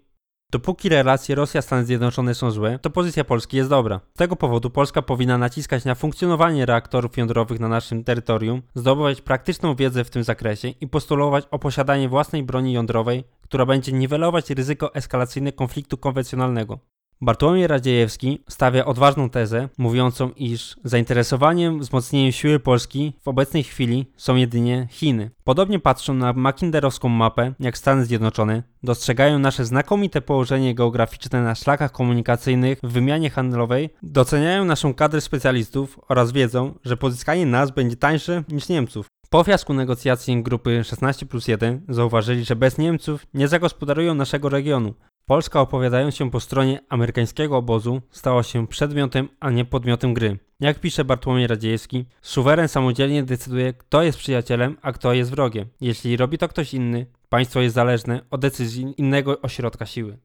Dopóki 0.52 0.88
relacje 0.88 1.34
Rosja-Stany 1.34 1.84
Zjednoczone 1.84 2.34
są 2.34 2.50
złe, 2.50 2.78
to 2.78 2.90
pozycja 2.90 3.24
Polski 3.24 3.56
jest 3.56 3.70
dobra. 3.70 4.00
Z 4.14 4.18
tego 4.18 4.36
powodu 4.36 4.70
Polska 4.70 5.02
powinna 5.02 5.38
naciskać 5.38 5.84
na 5.84 5.94
funkcjonowanie 5.94 6.66
reaktorów 6.66 7.16
jądrowych 7.16 7.60
na 7.60 7.68
naszym 7.68 8.04
terytorium, 8.04 8.62
zdobywać 8.74 9.20
praktyczną 9.20 9.74
wiedzę 9.74 10.04
w 10.04 10.10
tym 10.10 10.24
zakresie 10.24 10.68
i 10.68 10.88
postulować 10.88 11.44
o 11.50 11.58
posiadanie 11.58 12.08
własnej 12.08 12.42
broni 12.42 12.72
jądrowej, 12.72 13.24
która 13.42 13.66
będzie 13.66 13.92
niwelować 13.92 14.50
ryzyko 14.50 14.94
eskalacyjne 14.94 15.52
konfliktu 15.52 15.96
konwencjonalnego. 15.96 16.78
Bartłomiej 17.22 17.66
Radziejewski 17.66 18.38
stawia 18.48 18.84
odważną 18.84 19.30
tezę, 19.30 19.68
mówiącą, 19.78 20.30
iż 20.36 20.76
zainteresowaniem 20.84 21.80
wzmocnieniem 21.80 22.32
siły 22.32 22.60
Polski 22.60 23.12
w 23.22 23.28
obecnej 23.28 23.64
chwili 23.64 24.06
są 24.16 24.36
jedynie 24.36 24.88
Chiny. 24.90 25.30
Podobnie 25.44 25.78
patrzą 25.78 26.14
na 26.14 26.32
makinderowską 26.32 27.08
mapę, 27.08 27.52
jak 27.60 27.78
Stany 27.78 28.04
Zjednoczone, 28.04 28.62
dostrzegają 28.82 29.38
nasze 29.38 29.64
znakomite 29.64 30.20
położenie 30.20 30.74
geograficzne 30.74 31.42
na 31.42 31.54
szlakach 31.54 31.92
komunikacyjnych 31.92 32.78
w 32.82 32.92
wymianie 32.92 33.30
handlowej, 33.30 33.90
doceniają 34.02 34.64
naszą 34.64 34.94
kadrę 34.94 35.20
specjalistów 35.20 36.00
oraz 36.08 36.32
wiedzą, 36.32 36.74
że 36.84 36.96
pozyskanie 36.96 37.46
nas 37.46 37.70
będzie 37.70 37.96
tańsze 37.96 38.44
niż 38.48 38.68
Niemców. 38.68 39.06
Po 39.30 39.44
fiasku 39.44 39.74
negocjacji 39.74 40.42
grupy 40.42 40.84
16 40.84 41.26
plus 41.26 41.48
1 41.48 41.80
zauważyli, 41.88 42.44
że 42.44 42.56
bez 42.56 42.78
Niemców 42.78 43.26
nie 43.34 43.48
zagospodarują 43.48 44.14
naszego 44.14 44.48
regionu, 44.48 44.94
Polska 45.30 45.60
opowiadając 45.60 46.16
się 46.16 46.30
po 46.30 46.40
stronie 46.40 46.80
amerykańskiego 46.88 47.56
obozu 47.56 48.02
stała 48.10 48.42
się 48.42 48.66
przedmiotem, 48.66 49.28
a 49.40 49.50
nie 49.50 49.64
podmiotem 49.64 50.14
gry. 50.14 50.38
Jak 50.60 50.80
pisze 50.80 51.04
Bartłomiej 51.04 51.46
Radziejewski, 51.46 52.06
suweren 52.22 52.68
samodzielnie 52.68 53.22
decyduje, 53.22 53.72
kto 53.72 54.02
jest 54.02 54.18
przyjacielem, 54.18 54.76
a 54.82 54.92
kto 54.92 55.12
jest 55.12 55.30
wrogiem. 55.30 55.68
Jeśli 55.80 56.16
robi 56.16 56.38
to 56.38 56.48
ktoś 56.48 56.74
inny, 56.74 57.06
państwo 57.28 57.60
jest 57.60 57.74
zależne 57.74 58.20
od 58.30 58.40
decyzji 58.40 58.94
innego 58.96 59.40
ośrodka 59.40 59.86
siły. 59.86 60.18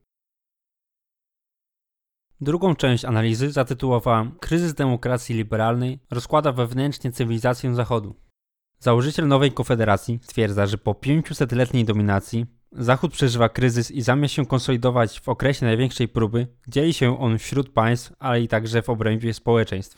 Drugą 2.42 2.76
część 2.76 3.06
analizy 3.06 3.52
zatytułowałam 3.52 4.32
Kryzys 4.40 4.74
demokracji 4.74 5.36
liberalnej 5.36 6.00
rozkłada 6.12 6.52
wewnętrznie 6.52 7.12
cywilizację 7.12 7.76
Zachodu. 7.76 8.16
Założyciel 8.80 9.28
nowej 9.28 9.52
konfederacji 9.52 10.20
stwierdza, 10.22 10.68
że 10.68 10.78
po 10.78 10.92
500-letniej 10.92 11.86
dominacji 11.86 12.46
Zachód 12.78 13.12
przeżywa 13.12 13.50
kryzys 13.50 13.92
i 13.92 14.02
zamiast 14.02 14.34
się 14.34 14.46
konsolidować 14.46 15.20
w 15.20 15.30
okresie 15.30 15.66
największej 15.66 16.08
próby, 16.08 16.48
dzieli 16.68 16.94
się 16.94 17.20
on 17.20 17.38
wśród 17.38 17.70
państw, 17.70 18.14
ale 18.20 18.42
i 18.42 18.48
także 18.48 18.82
w 18.82 18.90
obrębie 18.90 19.34
społeczeństw. 19.34 19.98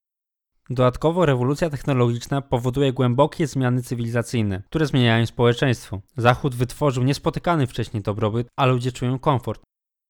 Dodatkowo 0.70 1.26
rewolucja 1.26 1.70
technologiczna 1.70 2.42
powoduje 2.42 2.94
głębokie 2.94 3.48
zmiany 3.48 3.82
cywilizacyjne, 3.82 4.62
które 4.70 4.86
zmieniają 4.86 5.26
społeczeństwo. 5.26 6.02
Zachód 6.18 6.56
wytworzył 6.56 7.04
niespotykany 7.04 7.68
wcześniej 7.68 8.04
dobrobyt, 8.04 8.48
a 8.56 8.66
ludzie 8.66 8.92
czują 8.92 9.20
komfort. 9.20 9.62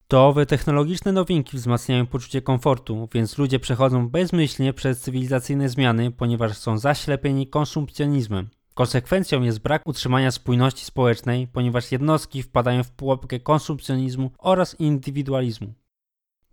To 0.07 0.27
owe 0.27 0.45
technologiczne 0.45 1.11
nowinki 1.11 1.57
wzmacniają 1.57 2.05
poczucie 2.05 2.41
komfortu, 2.41 3.09
więc 3.13 3.37
ludzie 3.37 3.59
przechodzą 3.59 4.09
bezmyślnie 4.09 4.73
przez 4.73 5.01
cywilizacyjne 5.01 5.69
zmiany, 5.69 6.11
ponieważ 6.11 6.57
są 6.57 6.77
zaślepieni 6.77 7.47
konsumpcjonizmem. 7.47 8.49
Konsekwencją 8.77 9.41
jest 9.41 9.59
brak 9.59 9.87
utrzymania 9.87 10.31
spójności 10.31 10.85
społecznej, 10.85 11.47
ponieważ 11.47 11.91
jednostki 11.91 12.43
wpadają 12.43 12.83
w 12.83 12.91
pułapkę 12.91 13.39
konsumpcjonizmu 13.39 14.31
oraz 14.37 14.79
indywidualizmu. 14.79 15.73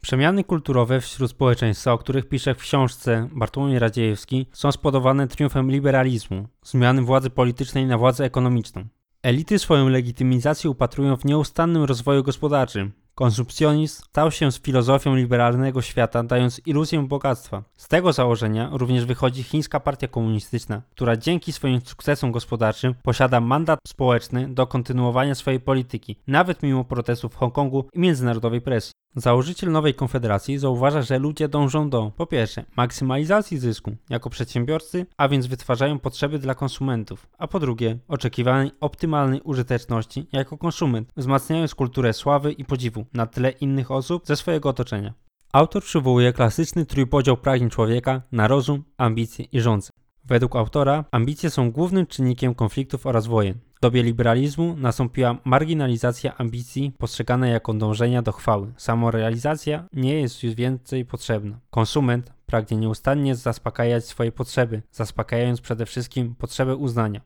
Przemiany 0.00 0.44
kulturowe 0.44 1.00
wśród 1.00 1.30
społeczeństwa, 1.30 1.92
o 1.92 1.98
których 1.98 2.28
pisze 2.28 2.54
w 2.54 2.58
książce 2.58 3.28
Bartłomiej 3.32 3.78
Radziejewski, 3.78 4.46
są 4.52 4.72
spowodowane 4.72 5.28
triumfem 5.28 5.70
liberalizmu, 5.70 6.48
zmiany 6.62 7.02
władzy 7.02 7.30
politycznej 7.30 7.86
na 7.86 7.98
władzę 7.98 8.24
ekonomiczną. 8.24 8.84
Elity 9.22 9.58
swoją 9.58 9.88
legitymizację 9.88 10.70
upatrują 10.70 11.16
w 11.16 11.24
nieustannym 11.24 11.84
rozwoju 11.84 12.22
gospodarczym, 12.22 12.92
Konsumpcjonizm 13.14 14.02
stał 14.02 14.30
się 14.30 14.52
z 14.52 14.60
filozofią 14.60 15.14
liberalnego 15.14 15.82
świata, 15.82 16.22
dając 16.22 16.60
iluzję 16.66 17.06
bogactwa. 17.08 17.62
Z 17.76 17.88
tego 17.88 18.12
założenia 18.12 18.70
również 18.72 19.04
wychodzi 19.04 19.42
chińska 19.42 19.80
partia 19.80 20.08
komunistyczna, 20.08 20.82
która 20.90 21.16
dzięki 21.16 21.52
swoim 21.52 21.80
sukcesom 21.80 22.32
gospodarczym 22.32 22.94
posiada 23.02 23.40
mandat 23.40 23.78
społeczny 23.86 24.48
do 24.48 24.66
kontynuowania 24.66 25.34
swojej 25.34 25.60
polityki, 25.60 26.16
nawet 26.26 26.62
mimo 26.62 26.84
protestów 26.84 27.32
w 27.32 27.36
Hongkongu 27.36 27.88
i 27.92 27.98
międzynarodowej 27.98 28.60
presji. 28.60 28.93
Założyciel 29.16 29.72
nowej 29.72 29.94
konfederacji 29.94 30.58
zauważa, 30.58 31.02
że 31.02 31.18
ludzie 31.18 31.48
dążą 31.48 31.90
do, 31.90 32.12
po 32.16 32.26
pierwsze, 32.26 32.64
maksymalizacji 32.76 33.58
zysku 33.58 33.96
jako 34.10 34.30
przedsiębiorcy, 34.30 35.06
a 35.16 35.28
więc 35.28 35.46
wytwarzają 35.46 35.98
potrzeby 35.98 36.38
dla 36.38 36.54
konsumentów, 36.54 37.26
a 37.38 37.46
po 37.46 37.60
drugie, 37.60 37.98
oczekiwanej 38.08 38.70
optymalnej 38.80 39.40
użyteczności 39.40 40.26
jako 40.32 40.58
konsument, 40.58 41.12
wzmacniając 41.16 41.74
kulturę 41.74 42.12
sławy 42.12 42.52
i 42.52 42.64
podziwu 42.64 43.06
na 43.12 43.26
tle 43.26 43.50
innych 43.50 43.90
osób 43.90 44.26
ze 44.26 44.36
swojego 44.36 44.68
otoczenia. 44.68 45.14
Autor 45.52 45.82
przywołuje 45.82 46.32
klasyczny 46.32 46.86
trójpodział 46.86 47.36
pragnień 47.36 47.70
człowieka 47.70 48.22
na 48.32 48.48
rozum, 48.48 48.84
ambicje 48.98 49.44
i 49.52 49.60
rządzę. 49.60 49.90
Według 50.26 50.56
autora 50.56 51.04
ambicje 51.10 51.50
są 51.50 51.70
głównym 51.70 52.06
czynnikiem 52.06 52.54
konfliktów 52.54 53.06
oraz 53.06 53.26
wojen. 53.26 53.58
W 53.76 53.80
dobie 53.80 54.02
liberalizmu 54.02 54.76
nastąpiła 54.76 55.36
marginalizacja 55.44 56.36
ambicji 56.36 56.92
postrzegane 56.98 57.48
jako 57.48 57.74
dążenia 57.74 58.22
do 58.22 58.32
chwały. 58.32 58.72
Samorealizacja 58.76 59.84
nie 59.92 60.20
jest 60.20 60.42
już 60.42 60.54
więcej 60.54 61.04
potrzebna. 61.04 61.58
Konsument 61.70 62.32
pragnie 62.46 62.76
nieustannie 62.76 63.34
zaspokajać 63.34 64.04
swoje 64.04 64.32
potrzeby, 64.32 64.82
zaspokajając 64.92 65.60
przede 65.60 65.86
wszystkim 65.86 66.34
potrzebę 66.34 66.76
uznania. 66.76 67.20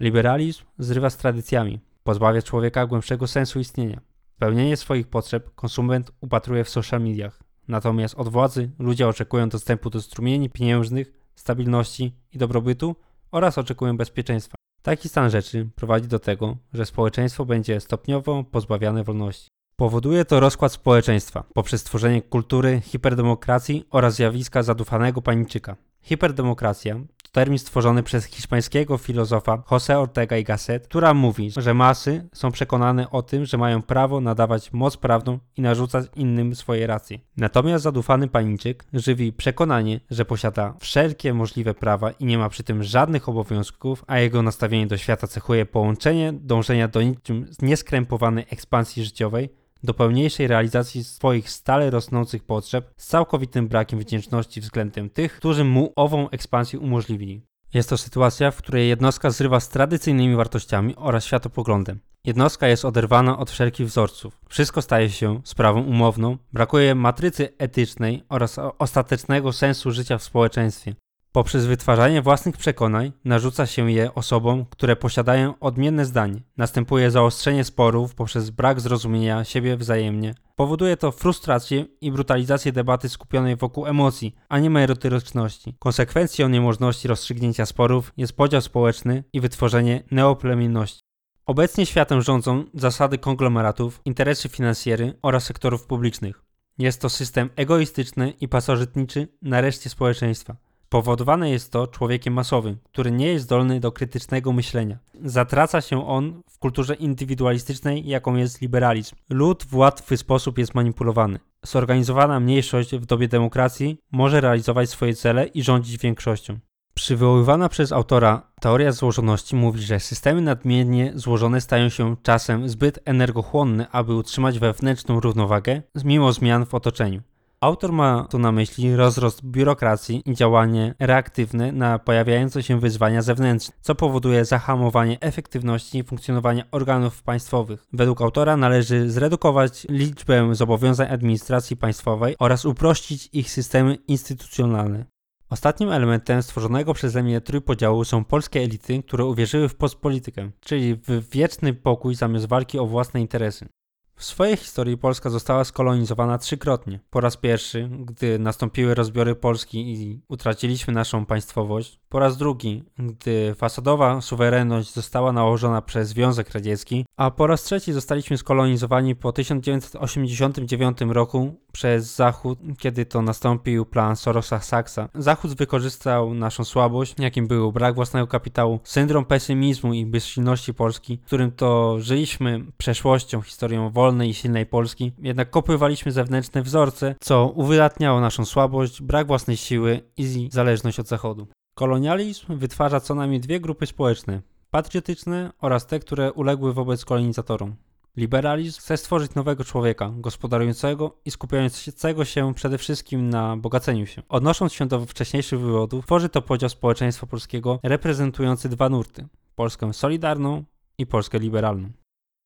Liberalizm 0.00 0.64
zrywa 0.78 1.10
z 1.10 1.16
tradycjami, 1.16 1.80
pozbawia 2.04 2.42
człowieka 2.42 2.86
głębszego 2.86 3.26
sensu 3.26 3.60
istnienia. 3.60 4.00
Spełnienie 4.36 4.76
swoich 4.76 5.08
potrzeb 5.08 5.54
konsument 5.54 6.12
upatruje 6.20 6.64
w 6.64 6.68
social 6.68 7.00
mediach. 7.00 7.42
Natomiast 7.68 8.14
od 8.14 8.28
władzy 8.28 8.70
ludzie 8.78 9.08
oczekują 9.08 9.48
dostępu 9.48 9.90
do 9.90 10.00
strumieni 10.00 10.50
pieniężnych, 10.50 11.21
stabilności 11.34 12.12
i 12.32 12.38
dobrobytu 12.38 12.96
oraz 13.30 13.58
oczekują 13.58 13.96
bezpieczeństwa. 13.96 14.54
Taki 14.82 15.08
stan 15.08 15.30
rzeczy 15.30 15.68
prowadzi 15.74 16.08
do 16.08 16.18
tego, 16.18 16.56
że 16.72 16.86
społeczeństwo 16.86 17.44
będzie 17.44 17.80
stopniowo 17.80 18.44
pozbawiane 18.44 19.04
wolności. 19.04 19.48
Powoduje 19.76 20.24
to 20.24 20.40
rozkład 20.40 20.72
społeczeństwa 20.72 21.44
poprzez 21.54 21.80
stworzenie 21.80 22.22
kultury 22.22 22.80
hiperdemokracji 22.80 23.86
oraz 23.90 24.14
zjawiska 24.14 24.62
zadufanego 24.62 25.22
paniczyka. 25.22 25.76
Hiperdemokracja 26.02 27.00
termin 27.32 27.58
stworzony 27.58 28.02
przez 28.02 28.24
hiszpańskiego 28.24 28.98
filozofa 28.98 29.56
José 29.70 29.94
Ortega 29.94 30.36
y 30.36 30.42
Gasset, 30.42 30.86
która 30.86 31.14
mówi, 31.14 31.50
że 31.56 31.74
masy 31.74 32.28
są 32.32 32.52
przekonane 32.52 33.10
o 33.10 33.22
tym, 33.22 33.44
że 33.44 33.58
mają 33.58 33.82
prawo 33.82 34.20
nadawać 34.20 34.72
moc 34.72 34.96
prawną 34.96 35.38
i 35.56 35.62
narzucać 35.62 36.06
innym 36.16 36.54
swoje 36.54 36.86
racje. 36.86 37.18
Natomiast 37.36 37.84
zadufany 37.84 38.28
paniczyk 38.28 38.84
żywi 38.92 39.32
przekonanie, 39.32 40.00
że 40.10 40.24
posiada 40.24 40.74
wszelkie 40.78 41.34
możliwe 41.34 41.74
prawa 41.74 42.10
i 42.10 42.24
nie 42.24 42.38
ma 42.38 42.48
przy 42.48 42.62
tym 42.62 42.82
żadnych 42.82 43.28
obowiązków, 43.28 44.04
a 44.06 44.18
jego 44.18 44.42
nastawienie 44.42 44.86
do 44.86 44.96
świata 44.96 45.26
cechuje 45.26 45.66
połączenie 45.66 46.32
dążenia 46.32 46.88
do 46.88 47.02
niczym 47.02 47.46
nieskrępowanej 47.62 48.46
ekspansji 48.50 49.04
życiowej 49.04 49.61
do 49.82 49.94
pełniejszej 49.94 50.46
realizacji 50.46 51.04
swoich 51.04 51.50
stale 51.50 51.90
rosnących 51.90 52.44
potrzeb 52.44 52.90
z 52.96 53.06
całkowitym 53.06 53.68
brakiem 53.68 53.98
wdzięczności 53.98 54.60
względem 54.60 55.10
tych, 55.10 55.36
którzy 55.36 55.64
mu 55.64 55.92
ową 55.96 56.30
ekspansję 56.30 56.78
umożliwili. 56.78 57.42
Jest 57.74 57.88
to 57.88 57.98
sytuacja, 57.98 58.50
w 58.50 58.56
której 58.56 58.88
jednostka 58.88 59.30
zrywa 59.30 59.60
z 59.60 59.68
tradycyjnymi 59.68 60.36
wartościami 60.36 60.96
oraz 60.96 61.24
światopoglądem. 61.24 62.00
Jednostka 62.24 62.68
jest 62.68 62.84
oderwana 62.84 63.38
od 63.38 63.50
wszelkich 63.50 63.86
wzorców. 63.86 64.38
Wszystko 64.48 64.82
staje 64.82 65.10
się 65.10 65.40
sprawą 65.44 65.82
umowną, 65.82 66.38
brakuje 66.52 66.94
matrycy 66.94 67.48
etycznej 67.58 68.22
oraz 68.28 68.58
ostatecznego 68.78 69.52
sensu 69.52 69.90
życia 69.90 70.18
w 70.18 70.22
społeczeństwie. 70.22 70.94
Poprzez 71.32 71.66
wytwarzanie 71.66 72.22
własnych 72.22 72.56
przekonań 72.56 73.12
narzuca 73.24 73.66
się 73.66 73.92
je 73.92 74.14
osobom, 74.14 74.66
które 74.70 74.96
posiadają 74.96 75.54
odmienne 75.60 76.04
zdanie. 76.04 76.42
Następuje 76.56 77.10
zaostrzenie 77.10 77.64
sporów 77.64 78.14
poprzez 78.14 78.50
brak 78.50 78.80
zrozumienia 78.80 79.44
siebie 79.44 79.76
wzajemnie. 79.76 80.34
Powoduje 80.56 80.96
to 80.96 81.12
frustrację 81.12 81.84
i 82.00 82.12
brutalizację 82.12 82.72
debaty 82.72 83.08
skupionej 83.08 83.56
wokół 83.56 83.86
emocji, 83.86 84.34
a 84.48 84.58
nie 84.58 84.70
merytoryczności. 84.70 85.74
Konsekwencją 85.78 86.48
niemożności 86.48 87.08
rozstrzygnięcia 87.08 87.66
sporów 87.66 88.12
jest 88.16 88.36
podział 88.36 88.60
społeczny 88.60 89.24
i 89.32 89.40
wytworzenie 89.40 90.02
neoplemienności. 90.10 91.00
Obecnie 91.46 91.86
światem 91.86 92.22
rządzą 92.22 92.64
zasady 92.74 93.18
konglomeratów, 93.18 94.00
interesy 94.04 94.48
finansjery 94.48 95.18
oraz 95.22 95.44
sektorów 95.44 95.86
publicznych. 95.86 96.42
Jest 96.78 97.00
to 97.00 97.08
system 97.08 97.50
egoistyczny 97.56 98.30
i 98.40 98.48
pasożytniczy 98.48 99.28
na 99.42 99.60
reszcie 99.60 99.90
społeczeństwa. 99.90 100.56
Powodowane 100.92 101.50
jest 101.50 101.72
to 101.72 101.86
człowiekiem 101.86 102.34
masowym, 102.34 102.76
który 102.92 103.10
nie 103.10 103.26
jest 103.26 103.44
zdolny 103.44 103.80
do 103.80 103.92
krytycznego 103.92 104.52
myślenia. 104.52 104.98
Zatraca 105.24 105.80
się 105.80 106.06
on 106.08 106.42
w 106.50 106.58
kulturze 106.58 106.94
indywidualistycznej, 106.94 108.06
jaką 108.06 108.36
jest 108.36 108.60
liberalizm. 108.60 109.16
Lud 109.30 109.64
w 109.64 109.74
łatwy 109.76 110.16
sposób 110.16 110.58
jest 110.58 110.74
manipulowany. 110.74 111.38
Zorganizowana 111.62 112.40
mniejszość 112.40 112.94
w 112.96 113.06
dobie 113.06 113.28
demokracji 113.28 113.98
może 114.10 114.40
realizować 114.40 114.90
swoje 114.90 115.14
cele 115.14 115.46
i 115.46 115.62
rządzić 115.62 115.98
większością. 115.98 116.58
Przywoływana 116.94 117.68
przez 117.68 117.92
autora 117.92 118.42
teoria 118.60 118.92
złożoności 118.92 119.56
mówi, 119.56 119.82
że 119.82 120.00
systemy 120.00 120.40
nadmiernie 120.40 121.12
złożone 121.14 121.60
stają 121.60 121.88
się 121.88 122.16
czasem 122.22 122.68
zbyt 122.68 122.98
energochłonne, 123.04 123.88
aby 123.90 124.14
utrzymać 124.14 124.58
wewnętrzną 124.58 125.20
równowagę 125.20 125.82
mimo 126.04 126.32
zmian 126.32 126.66
w 126.66 126.74
otoczeniu. 126.74 127.22
Autor 127.62 127.92
ma 127.92 128.26
tu 128.30 128.38
na 128.38 128.52
myśli 128.52 128.96
rozrost 128.96 129.44
biurokracji 129.44 130.22
i 130.26 130.34
działanie 130.34 130.94
reaktywne 130.98 131.72
na 131.72 131.98
pojawiające 131.98 132.62
się 132.62 132.80
wyzwania 132.80 133.22
zewnętrzne, 133.22 133.74
co 133.80 133.94
powoduje 133.94 134.44
zahamowanie 134.44 135.20
efektywności 135.20 136.04
funkcjonowania 136.04 136.64
organów 136.70 137.22
państwowych. 137.22 137.86
Według 137.92 138.22
autora 138.22 138.56
należy 138.56 139.10
zredukować 139.10 139.86
liczbę 139.88 140.54
zobowiązań 140.54 141.08
administracji 141.10 141.76
państwowej 141.76 142.36
oraz 142.38 142.64
uprościć 142.64 143.28
ich 143.32 143.50
systemy 143.50 143.98
instytucjonalne. 144.08 145.04
Ostatnim 145.50 145.90
elementem 145.90 146.42
stworzonego 146.42 146.94
przeze 146.94 147.22
mnie 147.22 147.40
trójpodziału 147.40 148.04
są 148.04 148.24
polskie 148.24 148.60
elity, 148.60 149.02
które 149.02 149.24
uwierzyły 149.24 149.68
w 149.68 149.74
postpolitykę, 149.74 150.50
czyli 150.60 150.94
w 150.94 151.30
wieczny 151.30 151.74
pokój 151.74 152.14
zamiast 152.14 152.46
walki 152.46 152.78
o 152.78 152.86
własne 152.86 153.20
interesy. 153.20 153.68
W 154.16 154.24
swojej 154.24 154.56
historii 154.56 154.98
Polska 154.98 155.30
została 155.30 155.64
skolonizowana 155.64 156.38
trzykrotnie. 156.38 157.00
Po 157.10 157.20
raz 157.20 157.36
pierwszy, 157.36 157.88
gdy 158.00 158.38
nastąpiły 158.38 158.94
rozbiory 158.94 159.34
Polski 159.34 159.92
i 159.92 160.20
utraciliśmy 160.28 160.94
naszą 160.94 161.26
państwowość. 161.26 162.01
Po 162.12 162.18
raz 162.18 162.36
drugi, 162.36 162.82
gdy 162.98 163.54
fasadowa 163.54 164.20
suwerenność 164.20 164.94
została 164.94 165.32
nałożona 165.32 165.82
przez 165.82 166.08
Związek 166.08 166.50
Radziecki. 166.50 167.06
A 167.16 167.30
po 167.30 167.46
raz 167.46 167.62
trzeci 167.62 167.92
zostaliśmy 167.92 168.38
skolonizowani 168.38 169.16
po 169.16 169.32
1989 169.32 170.98
roku 171.00 171.54
przez 171.72 172.16
Zachód, 172.16 172.58
kiedy 172.78 173.06
to 173.06 173.22
nastąpił 173.22 173.86
plan 173.86 174.14
Sorosa-Saxa. 174.14 175.08
Zachód 175.14 175.54
wykorzystał 175.54 176.34
naszą 176.34 176.64
słabość, 176.64 177.14
jakim 177.18 177.46
był 177.46 177.72
brak 177.72 177.94
własnego 177.94 178.26
kapitału, 178.26 178.80
syndrom 178.84 179.24
pesymizmu 179.24 179.94
i 179.94 180.06
bezsilności 180.06 180.74
Polski, 180.74 181.18
którym 181.18 181.52
to 181.52 182.00
żyliśmy 182.00 182.64
przeszłością, 182.78 183.42
historią 183.42 183.90
wolnej 183.90 184.30
i 184.30 184.34
silnej 184.34 184.66
Polski, 184.66 185.12
jednak 185.18 185.50
kopywaliśmy 185.50 186.12
zewnętrzne 186.12 186.62
wzorce, 186.62 187.14
co 187.20 187.46
uwydatniało 187.46 188.20
naszą 188.20 188.44
słabość, 188.44 189.02
brak 189.02 189.26
własnej 189.26 189.56
siły 189.56 190.00
i 190.16 190.48
zależność 190.52 191.00
od 191.00 191.08
Zachodu. 191.08 191.46
Kolonializm 191.74 192.58
wytwarza 192.58 193.00
co 193.00 193.14
najmniej 193.14 193.40
dwie 193.40 193.60
grupy 193.60 193.86
społeczne: 193.86 194.42
patriotyczne 194.70 195.52
oraz 195.60 195.86
te, 195.86 195.98
które 195.98 196.32
uległy 196.32 196.72
wobec 196.72 197.04
kolonizatorom. 197.04 197.76
Liberalizm 198.16 198.80
chce 198.80 198.96
stworzyć 198.96 199.34
nowego 199.34 199.64
człowieka, 199.64 200.12
gospodarującego 200.16 201.16
i 201.24 201.30
skupiającego 201.30 202.24
się 202.24 202.54
przede 202.54 202.78
wszystkim 202.78 203.30
na 203.30 203.56
bogaceniu 203.56 204.06
się. 204.06 204.22
Odnosząc 204.28 204.72
się 204.72 204.86
do 204.86 205.06
wcześniejszych 205.06 205.60
wywodów, 205.60 206.06
tworzy 206.06 206.28
to 206.28 206.42
podział 206.42 206.70
społeczeństwa 206.70 207.26
polskiego 207.26 207.80
reprezentujący 207.82 208.68
dwa 208.68 208.88
nurty: 208.88 209.28
Polskę 209.54 209.92
solidarną 209.92 210.64
i 210.98 211.06
Polskę 211.06 211.38
liberalną. 211.38 211.90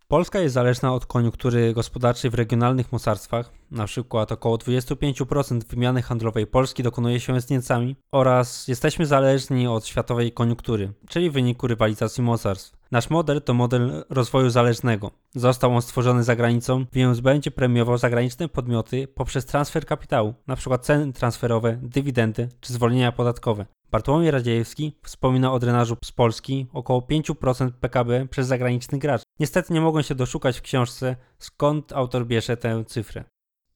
Polska 0.08 0.38
jest 0.38 0.54
zależna 0.54 0.94
od 0.94 1.06
koniunktury 1.06 1.74
gospodarczej 1.74 2.30
w 2.30 2.34
regionalnych 2.34 2.92
mocarstwach, 2.92 3.50
na 3.70 3.86
przykład 3.86 4.32
około 4.32 4.56
25% 4.56 5.64
wymiany 5.64 6.02
handlowej 6.02 6.46
Polski 6.46 6.82
dokonuje 6.82 7.20
się 7.20 7.40
z 7.40 7.50
Niemcami 7.50 7.96
oraz 8.12 8.68
jesteśmy 8.68 9.06
zależni 9.06 9.66
od 9.66 9.86
światowej 9.86 10.32
koniunktury, 10.32 10.92
czyli 11.08 11.30
wyniku 11.30 11.66
rywalizacji 11.66 12.22
mocarstw. 12.22 12.75
Nasz 12.90 13.10
model 13.10 13.42
to 13.42 13.54
model 13.54 14.04
rozwoju 14.10 14.50
zależnego. 14.50 15.10
Został 15.34 15.74
on 15.74 15.82
stworzony 15.82 16.24
za 16.24 16.36
granicą, 16.36 16.86
więc 16.92 17.20
będzie 17.20 17.50
premiował 17.50 17.98
zagraniczne 17.98 18.48
podmioty 18.48 19.08
poprzez 19.08 19.46
transfer 19.46 19.86
kapitału, 19.86 20.34
np. 20.48 20.78
ceny 20.78 21.12
transferowe, 21.12 21.78
dywidendy 21.82 22.48
czy 22.60 22.72
zwolnienia 22.72 23.12
podatkowe. 23.12 23.66
Bartłomiej 23.90 24.30
Radziejewski 24.30 24.96
wspomina 25.02 25.52
o 25.52 25.58
drenażu 25.58 25.96
z 26.04 26.12
Polski 26.12 26.66
około 26.72 27.00
5% 27.00 27.70
PKB 27.70 28.26
przez 28.30 28.46
zagraniczny 28.46 28.98
gracz. 28.98 29.22
Niestety 29.40 29.74
nie 29.74 29.80
mogłem 29.80 30.04
się 30.04 30.14
doszukać 30.14 30.58
w 30.58 30.62
książce, 30.62 31.16
skąd 31.38 31.92
autor 31.92 32.26
bierze 32.26 32.56
tę 32.56 32.84
cyfrę. 32.84 33.24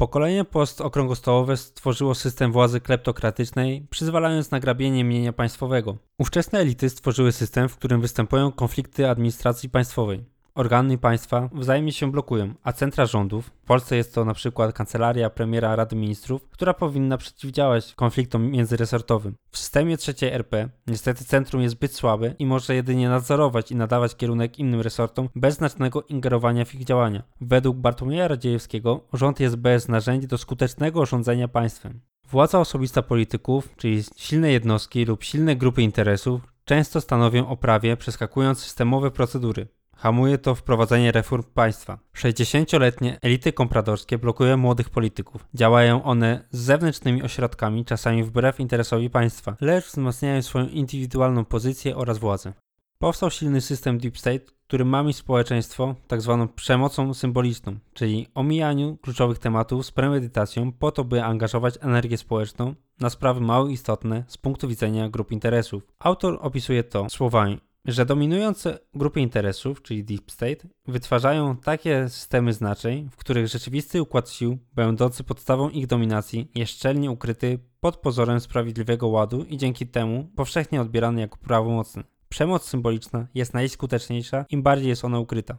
Pokolenie 0.00 0.44
postokrągłostołowe 0.44 1.56
stworzyło 1.56 2.14
system 2.14 2.52
władzy 2.52 2.80
kleptokratycznej, 2.80 3.86
przyzwalając 3.90 4.50
na 4.50 4.60
grabienie 4.60 5.04
mienia 5.04 5.32
państwowego. 5.32 5.96
Ówczesne 6.18 6.58
elity 6.58 6.90
stworzyły 6.90 7.32
system, 7.32 7.68
w 7.68 7.76
którym 7.76 8.00
występują 8.00 8.52
konflikty 8.52 9.08
administracji 9.08 9.68
państwowej. 9.68 10.24
Organy 10.54 10.98
państwa 10.98 11.48
wzajemnie 11.52 11.92
się 11.92 12.12
blokują, 12.12 12.54
a 12.62 12.72
centra 12.72 13.06
rządów, 13.06 13.46
w 13.46 13.66
Polsce 13.66 13.96
jest 13.96 14.14
to 14.14 14.24
na 14.24 14.34
przykład 14.34 14.72
Kancelaria 14.72 15.30
Premiera 15.30 15.76
Rady 15.76 15.96
Ministrów, 15.96 16.48
która 16.50 16.74
powinna 16.74 17.18
przeciwdziałać 17.18 17.94
konfliktom 17.94 18.50
międzyresortowym. 18.50 19.34
W 19.50 19.58
systemie 19.58 19.96
trzeciej 19.96 20.32
RP 20.32 20.68
niestety 20.86 21.24
centrum 21.24 21.62
jest 21.62 21.74
zbyt 21.74 21.94
słabe 21.94 22.34
i 22.38 22.46
może 22.46 22.74
jedynie 22.74 23.08
nadzorować 23.08 23.70
i 23.70 23.76
nadawać 23.76 24.16
kierunek 24.16 24.58
innym 24.58 24.80
resortom 24.80 25.28
bez 25.34 25.54
znacznego 25.54 26.02
ingerowania 26.02 26.64
w 26.64 26.74
ich 26.74 26.84
działania. 26.84 27.22
Według 27.40 27.76
Bartłomieja 27.76 28.28
Radziejewskiego 28.28 29.00
rząd 29.12 29.40
jest 29.40 29.56
bez 29.56 29.88
narzędzi 29.88 30.26
do 30.26 30.38
skutecznego 30.38 31.06
rządzenia 31.06 31.48
państwem. 31.48 32.00
Władza 32.30 32.60
osobista 32.60 33.02
polityków, 33.02 33.76
czyli 33.76 34.02
silne 34.16 34.52
jednostki 34.52 35.04
lub 35.04 35.24
silne 35.24 35.56
grupy 35.56 35.82
interesów, 35.82 36.40
często 36.64 37.00
stanowią 37.00 37.48
o 37.48 37.56
prawie 37.56 37.96
przeskakując 37.96 38.58
systemowe 38.58 39.10
procedury. 39.10 39.68
Hamuje 40.00 40.38
to 40.38 40.54
wprowadzenie 40.54 41.12
reform 41.12 41.42
państwa. 41.54 41.98
60-letnie 42.14 43.18
elity 43.22 43.52
kompradorskie 43.52 44.18
blokują 44.18 44.56
młodych 44.56 44.90
polityków. 44.90 45.44
Działają 45.54 46.02
one 46.02 46.44
z 46.50 46.60
zewnętrznymi 46.60 47.22
ośrodkami, 47.22 47.84
czasami 47.84 48.24
wbrew 48.24 48.60
interesowi 48.60 49.10
państwa, 49.10 49.56
lecz 49.60 49.86
wzmacniają 49.86 50.42
swoją 50.42 50.66
indywidualną 50.66 51.44
pozycję 51.44 51.96
oraz 51.96 52.18
władzę. 52.18 52.52
Powstał 52.98 53.30
silny 53.30 53.60
system 53.60 53.98
Deep 53.98 54.18
State, 54.18 54.44
który 54.66 54.84
mami 54.84 55.12
społeczeństwo. 55.12 55.94
Tak 56.08 56.20
przemocą 56.54 57.14
symboliczną, 57.14 57.78
czyli 57.94 58.26
omijaniu 58.34 58.96
kluczowych 58.96 59.38
tematów 59.38 59.86
z 59.86 59.90
premedytacją 59.90 60.72
po 60.72 60.92
to, 60.92 61.04
by 61.04 61.24
angażować 61.24 61.74
energię 61.80 62.16
społeczną 62.16 62.74
na 63.00 63.10
sprawy 63.10 63.40
mało 63.40 63.68
istotne 63.68 64.24
z 64.26 64.38
punktu 64.38 64.68
widzenia 64.68 65.08
grup 65.08 65.32
interesów. 65.32 65.82
Autor 65.98 66.38
opisuje 66.40 66.84
to 66.84 67.10
słowami 67.10 67.60
że 67.92 68.07
dominujące 68.07 68.79
grupy 68.94 69.20
interesów, 69.20 69.83
czyli 69.83 70.05
Deep 70.05 70.31
State, 70.31 70.68
wytwarzają 70.87 71.57
takie 71.57 72.09
systemy 72.09 72.53
znaczeń, 72.53 73.09
w 73.12 73.16
których 73.16 73.48
rzeczywisty 73.48 74.03
układ 74.03 74.31
sił, 74.31 74.59
będący 74.74 75.24
podstawą 75.24 75.68
ich 75.68 75.87
dominacji, 75.87 76.50
jest 76.55 76.72
szczelnie 76.72 77.11
ukryty 77.11 77.59
pod 77.81 77.96
pozorem 77.96 78.40
sprawiedliwego 78.40 79.09
ładu 79.09 79.44
i 79.44 79.57
dzięki 79.57 79.87
temu 79.87 80.31
powszechnie 80.37 80.81
odbierany 80.81 81.20
jako 81.20 81.37
prawomocny. 81.37 82.05
Przemoc 82.29 82.64
symboliczna 82.64 83.26
jest 83.35 83.55
najskuteczniejsza, 83.55 84.44
im 84.50 84.62
bardziej 84.62 84.88
jest 84.88 85.05
ona 85.05 85.18
ukryta. 85.18 85.59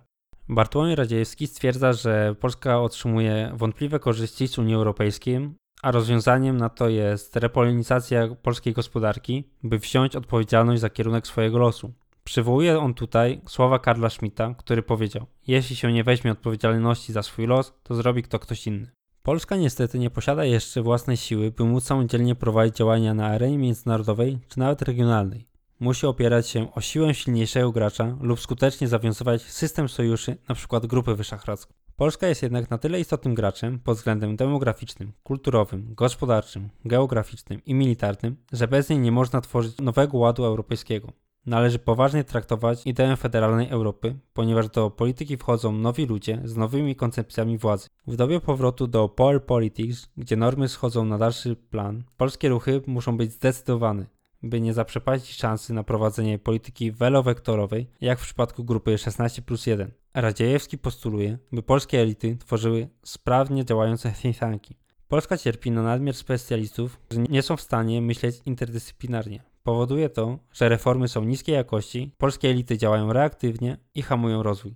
Bartłomiej 0.49 0.95
Radziejewski 0.95 1.47
stwierdza, 1.47 1.93
że 1.93 2.35
Polska 2.39 2.81
otrzymuje 2.81 3.51
wątpliwe 3.55 3.99
korzyści 3.99 4.47
z 4.47 4.57
Unii 4.57 4.75
Europejskiej, 4.75 5.49
a 5.81 5.91
rozwiązaniem 5.91 6.57
na 6.57 6.69
to 6.69 6.89
jest 6.89 7.35
repolonizacja 7.35 8.35
polskiej 8.35 8.73
gospodarki, 8.73 9.49
by 9.63 9.79
wziąć 9.79 10.15
odpowiedzialność 10.15 10.81
za 10.81 10.89
kierunek 10.89 11.27
swojego 11.27 11.57
losu. 11.57 11.93
Przywołuje 12.23 12.79
on 12.79 12.93
tutaj 12.93 13.41
słowa 13.47 13.79
Karla 13.79 14.09
Schmidta, 14.09 14.55
który 14.57 14.83
powiedział: 14.83 15.25
Jeśli 15.47 15.75
się 15.75 15.91
nie 15.91 16.03
weźmie 16.03 16.31
odpowiedzialności 16.31 17.13
za 17.13 17.23
swój 17.23 17.47
los, 17.47 17.73
to 17.83 17.95
zrobi 17.95 18.23
to 18.23 18.39
ktoś 18.39 18.67
inny. 18.67 18.91
Polska 19.23 19.55
niestety 19.55 19.99
nie 19.99 20.09
posiada 20.09 20.45
jeszcze 20.45 20.81
własnej 20.81 21.17
siły, 21.17 21.51
by 21.51 21.63
móc 21.63 21.83
samodzielnie 21.83 22.35
prowadzić 22.35 22.75
działania 22.75 23.13
na 23.13 23.27
arenie 23.27 23.57
międzynarodowej 23.57 24.39
czy 24.47 24.59
nawet 24.59 24.81
regionalnej. 24.81 25.47
Musi 25.79 26.07
opierać 26.07 26.47
się 26.47 26.73
o 26.73 26.81
siłę 26.81 27.13
silniejszego 27.13 27.71
gracza 27.71 28.17
lub 28.21 28.39
skutecznie 28.39 28.87
zawiązywać 28.87 29.41
system 29.41 29.89
sojuszy, 29.89 30.37
np. 30.49 30.81
Grupy 30.83 31.15
Wyszehradzką. 31.15 31.73
Polska 31.95 32.27
jest 32.27 32.43
jednak 32.43 32.69
na 32.69 32.77
tyle 32.77 32.99
istotnym 32.99 33.35
graczem 33.35 33.79
pod 33.79 33.97
względem 33.97 34.35
demograficznym, 34.35 35.13
kulturowym, 35.23 35.93
gospodarczym, 35.95 36.69
geograficznym 36.85 37.61
i 37.65 37.73
militarnym, 37.73 38.37
że 38.51 38.67
bez 38.67 38.89
niej 38.89 38.99
nie 38.99 39.11
można 39.11 39.41
tworzyć 39.41 39.77
nowego 39.77 40.17
ładu 40.17 40.45
europejskiego. 40.45 41.13
Należy 41.45 41.79
poważnie 41.79 42.23
traktować 42.23 42.87
ideę 42.87 43.17
federalnej 43.17 43.69
Europy, 43.69 44.15
ponieważ 44.33 44.69
do 44.69 44.89
polityki 44.89 45.37
wchodzą 45.37 45.71
nowi 45.71 46.05
ludzie 46.05 46.41
z 46.43 46.57
nowymi 46.57 46.95
koncepcjami 46.95 47.57
władzy. 47.57 47.87
W 48.07 48.15
dobie 48.15 48.39
powrotu 48.39 48.87
do 48.87 49.09
power 49.09 49.45
politics, 49.45 50.09
gdzie 50.17 50.35
normy 50.35 50.67
schodzą 50.67 51.05
na 51.05 51.17
dalszy 51.17 51.55
plan, 51.55 52.03
polskie 52.17 52.49
ruchy 52.49 52.81
muszą 52.87 53.17
być 53.17 53.31
zdecydowane, 53.31 54.05
by 54.43 54.61
nie 54.61 54.73
zaprzepaścić 54.73 55.37
szansy 55.37 55.73
na 55.73 55.83
prowadzenie 55.83 56.39
polityki 56.39 56.91
wielowektorowej, 56.91 57.87
jak 58.01 58.19
w 58.19 58.23
przypadku 58.23 58.63
grupy 58.63 58.97
16 58.97 59.41
plus 59.41 59.67
1. 59.67 59.91
Radziejewski 60.13 60.77
postuluje, 60.77 61.37
by 61.51 61.63
polskie 61.63 62.01
elity 62.01 62.37
tworzyły 62.37 62.87
sprawnie 63.03 63.65
działające 63.65 64.11
think 64.11 64.37
tanki, 64.37 64.75
Polska 65.11 65.37
cierpi 65.37 65.71
na 65.71 65.83
nadmiar 65.83 66.15
specjalistów, 66.15 66.97
którzy 66.97 67.21
nie 67.29 67.41
są 67.41 67.57
w 67.57 67.61
stanie 67.61 68.01
myśleć 68.01 68.41
interdyscyplinarnie. 68.45 69.50
Powoduje 69.63 70.09
to, 70.09 70.39
że 70.53 70.69
reformy 70.69 71.07
są 71.07 71.23
niskiej 71.23 71.55
jakości, 71.55 72.11
polskie 72.17 72.49
elity 72.49 72.77
działają 72.77 73.13
reaktywnie 73.13 73.77
i 73.95 74.01
hamują 74.01 74.43
rozwój. 74.43 74.73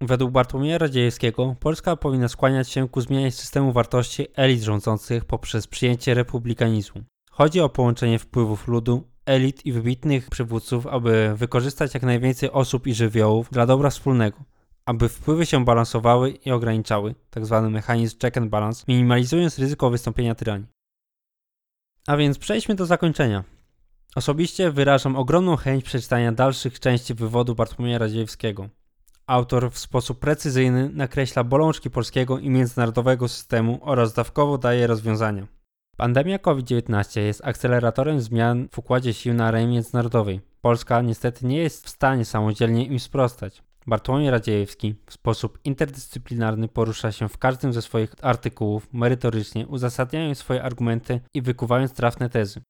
Według 0.00 0.30
Bartłomieja 0.30 0.78
Radziejewskiego 0.78 1.56
Polska 1.60 1.96
powinna 1.96 2.28
skłaniać 2.28 2.68
się 2.68 2.88
ku 2.88 3.00
zmianie 3.00 3.32
systemu 3.32 3.72
wartości 3.72 4.26
elit 4.34 4.62
rządzących 4.62 5.24
poprzez 5.24 5.66
przyjęcie 5.66 6.14
republikanizmu. 6.14 7.02
Chodzi 7.30 7.60
o 7.60 7.68
połączenie 7.68 8.18
wpływów 8.18 8.68
ludu, 8.68 9.08
elit 9.26 9.66
i 9.66 9.72
wybitnych 9.72 10.30
przywódców, 10.30 10.86
aby 10.86 11.34
wykorzystać 11.36 11.94
jak 11.94 12.02
najwięcej 12.02 12.50
osób 12.50 12.86
i 12.86 12.94
żywiołów 12.94 13.50
dla 13.50 13.66
dobra 13.66 13.90
wspólnego, 13.90 14.38
aby 14.86 15.08
wpływy 15.08 15.46
się 15.46 15.64
balansowały 15.64 16.30
i 16.30 16.50
ograniczały, 16.50 17.14
tzw. 17.30 17.68
mechanizm 17.70 18.18
check 18.18 18.36
and 18.36 18.50
balance, 18.50 18.84
minimalizując 18.88 19.58
ryzyko 19.58 19.90
wystąpienia 19.90 20.34
tyranii. 20.34 20.66
A 22.06 22.16
więc 22.16 22.38
przejdźmy 22.38 22.74
do 22.74 22.86
zakończenia. 22.86 23.44
Osobiście 24.16 24.70
wyrażam 24.70 25.16
ogromną 25.16 25.56
chęć 25.56 25.84
przeczytania 25.84 26.32
dalszych 26.32 26.80
części 26.80 27.14
wywodu 27.14 27.54
Bartłomieja 27.54 27.98
Radziejewskiego. 27.98 28.68
Autor 29.26 29.70
w 29.70 29.78
sposób 29.78 30.18
precyzyjny 30.18 30.90
nakreśla 30.92 31.44
bolączki 31.44 31.90
polskiego 31.90 32.38
i 32.38 32.50
międzynarodowego 32.50 33.28
systemu 33.28 33.78
oraz 33.82 34.12
dawkowo 34.12 34.58
daje 34.58 34.86
rozwiązania. 34.86 35.46
Pandemia 35.96 36.38
COVID-19 36.38 37.20
jest 37.20 37.44
akceleratorem 37.44 38.20
zmian 38.20 38.68
w 38.72 38.78
układzie 38.78 39.14
sił 39.14 39.34
na 39.34 39.46
arenie 39.46 39.72
międzynarodowej. 39.72 40.40
Polska 40.60 41.02
niestety 41.02 41.46
nie 41.46 41.58
jest 41.58 41.86
w 41.86 41.88
stanie 41.88 42.24
samodzielnie 42.24 42.86
im 42.86 43.00
sprostać. 43.00 43.62
Bartłomiej 43.86 44.30
Radziejewski 44.30 44.94
w 45.06 45.12
sposób 45.12 45.58
interdyscyplinarny 45.64 46.68
porusza 46.68 47.12
się 47.12 47.28
w 47.28 47.38
każdym 47.38 47.72
ze 47.72 47.82
swoich 47.82 48.14
artykułów 48.22 48.88
merytorycznie, 48.92 49.66
uzasadniając 49.66 50.38
swoje 50.38 50.62
argumenty 50.62 51.20
i 51.34 51.42
wykuwając 51.42 51.92
trafne 51.92 52.30
tezy. 52.30 52.62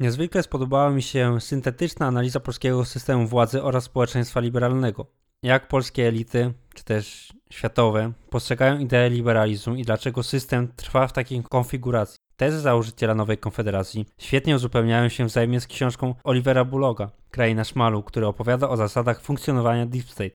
Niezwykle 0.00 0.42
spodobała 0.42 0.90
mi 0.90 1.02
się 1.02 1.40
syntetyczna 1.40 2.06
analiza 2.06 2.40
polskiego 2.40 2.84
systemu 2.84 3.26
władzy 3.26 3.62
oraz 3.62 3.84
społeczeństwa 3.84 4.40
liberalnego. 4.40 5.06
Jak 5.42 5.68
polskie 5.68 6.08
elity, 6.08 6.52
czy 6.74 6.84
też 6.84 7.32
światowe, 7.50 8.12
postrzegają 8.30 8.78
ideę 8.78 9.10
liberalizmu 9.10 9.74
i 9.74 9.82
dlaczego 9.82 10.22
system 10.22 10.68
trwa 10.76 11.06
w 11.06 11.12
takiej 11.12 11.42
konfiguracji. 11.42 12.18
Tezy 12.36 12.60
założyciela 12.60 13.14
Nowej 13.14 13.38
Konfederacji 13.38 14.06
świetnie 14.18 14.56
uzupełniają 14.56 15.08
się 15.08 15.26
wzajemnie 15.26 15.60
z 15.60 15.66
książką 15.66 16.14
Olivera 16.24 16.64
Bulloga, 16.64 17.10
Kraina 17.30 17.64
Szmalu, 17.64 18.02
który 18.02 18.26
opowiada 18.26 18.68
o 18.68 18.76
zasadach 18.76 19.20
funkcjonowania 19.20 19.86
Deep 19.86 20.10
State. 20.10 20.30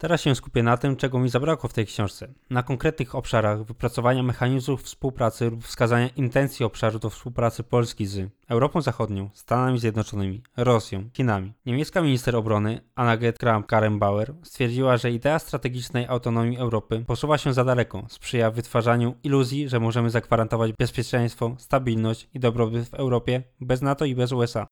Teraz 0.00 0.20
się 0.20 0.34
skupię 0.34 0.62
na 0.62 0.76
tym, 0.76 0.96
czego 0.96 1.18
mi 1.18 1.28
zabrakło 1.28 1.68
w 1.68 1.72
tej 1.72 1.86
książce. 1.86 2.28
Na 2.50 2.62
konkretnych 2.62 3.14
obszarach 3.14 3.64
wypracowania 3.64 4.22
mechanizmów 4.22 4.82
współpracy 4.82 5.50
lub 5.50 5.64
wskazania 5.64 6.08
intencji 6.08 6.64
obszaru 6.64 6.98
do 6.98 7.10
współpracy 7.10 7.62
Polski 7.62 8.06
z 8.06 8.30
Europą 8.48 8.80
Zachodnią, 8.80 9.30
Stanami 9.32 9.78
Zjednoczonymi, 9.78 10.42
Rosją, 10.56 11.10
Chinami. 11.16 11.52
Niemiecka 11.66 12.02
minister 12.02 12.36
obrony 12.36 12.80
Annegret 12.94 13.38
Kramp-Karrenbauer 13.38 14.34
stwierdziła, 14.42 14.96
że 14.96 15.10
idea 15.10 15.38
strategicznej 15.38 16.06
autonomii 16.06 16.58
Europy 16.58 17.04
posuwa 17.06 17.38
się 17.38 17.54
za 17.54 17.64
daleko, 17.64 18.06
sprzyja 18.08 18.50
wytwarzaniu 18.50 19.14
iluzji, 19.22 19.68
że 19.68 19.80
możemy 19.80 20.10
zagwarantować 20.10 20.72
bezpieczeństwo, 20.72 21.54
stabilność 21.58 22.28
i 22.34 22.40
dobrobyt 22.40 22.88
w 22.88 22.94
Europie 22.94 23.42
bez 23.60 23.82
NATO 23.82 24.04
i 24.04 24.14
bez 24.14 24.32
USA. 24.32 24.66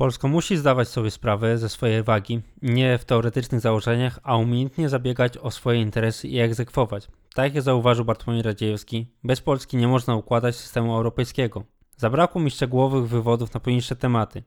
Polska 0.00 0.28
musi 0.28 0.56
zdawać 0.56 0.88
sobie 0.88 1.10
sprawę 1.10 1.58
ze 1.58 1.68
swojej 1.68 2.02
wagi, 2.02 2.40
nie 2.62 2.98
w 2.98 3.04
teoretycznych 3.04 3.60
założeniach, 3.60 4.18
a 4.22 4.36
umiejętnie 4.36 4.88
zabiegać 4.88 5.38
o 5.38 5.50
swoje 5.50 5.80
interesy 5.80 6.28
i 6.28 6.38
egzekwować. 6.38 7.08
Tak 7.34 7.54
jak 7.54 7.64
zauważył 7.64 8.04
Bartłomiej 8.04 8.42
Radziejewski, 8.42 9.06
bez 9.24 9.40
Polski 9.40 9.76
nie 9.76 9.88
można 9.88 10.16
układać 10.16 10.56
systemu 10.56 10.96
europejskiego. 10.96 11.64
Zabrakło 11.96 12.40
mi 12.40 12.50
szczegółowych 12.50 13.08
wywodów 13.08 13.54
na 13.54 13.60
poniższe 13.60 13.96
tematy. 13.96 14.42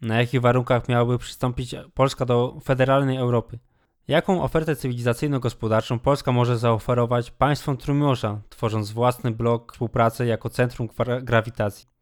Na 0.00 0.20
jakich 0.20 0.40
warunkach 0.40 0.88
miałaby 0.88 1.18
przystąpić 1.18 1.74
Polska 1.94 2.24
do 2.24 2.58
federalnej 2.64 3.16
Europy? 3.16 3.58
Jaką 4.08 4.42
ofertę 4.42 4.76
cywilizacyjno-gospodarczą 4.76 5.98
Polska 5.98 6.32
może 6.32 6.58
zaoferować 6.58 7.30
państwom 7.30 7.76
Trójmorza, 7.76 8.40
tworząc 8.48 8.90
własny 8.90 9.30
blok 9.30 9.72
współpracy 9.72 10.26
jako 10.26 10.50
centrum 10.50 10.88
grawitacji? 11.22 11.97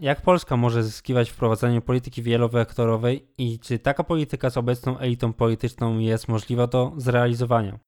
Jak 0.00 0.20
Polska 0.20 0.56
może 0.56 0.82
zyskiwać 0.82 1.30
w 1.30 1.36
prowadzeniu 1.36 1.82
polityki 1.82 2.22
wielowektorowej 2.22 3.26
i 3.38 3.58
czy 3.58 3.78
taka 3.78 4.04
polityka 4.04 4.50
z 4.50 4.56
obecną 4.56 4.98
elitą 4.98 5.32
polityczną 5.32 5.98
jest 5.98 6.28
możliwa 6.28 6.66
do 6.66 6.92
zrealizowania? 6.96 7.78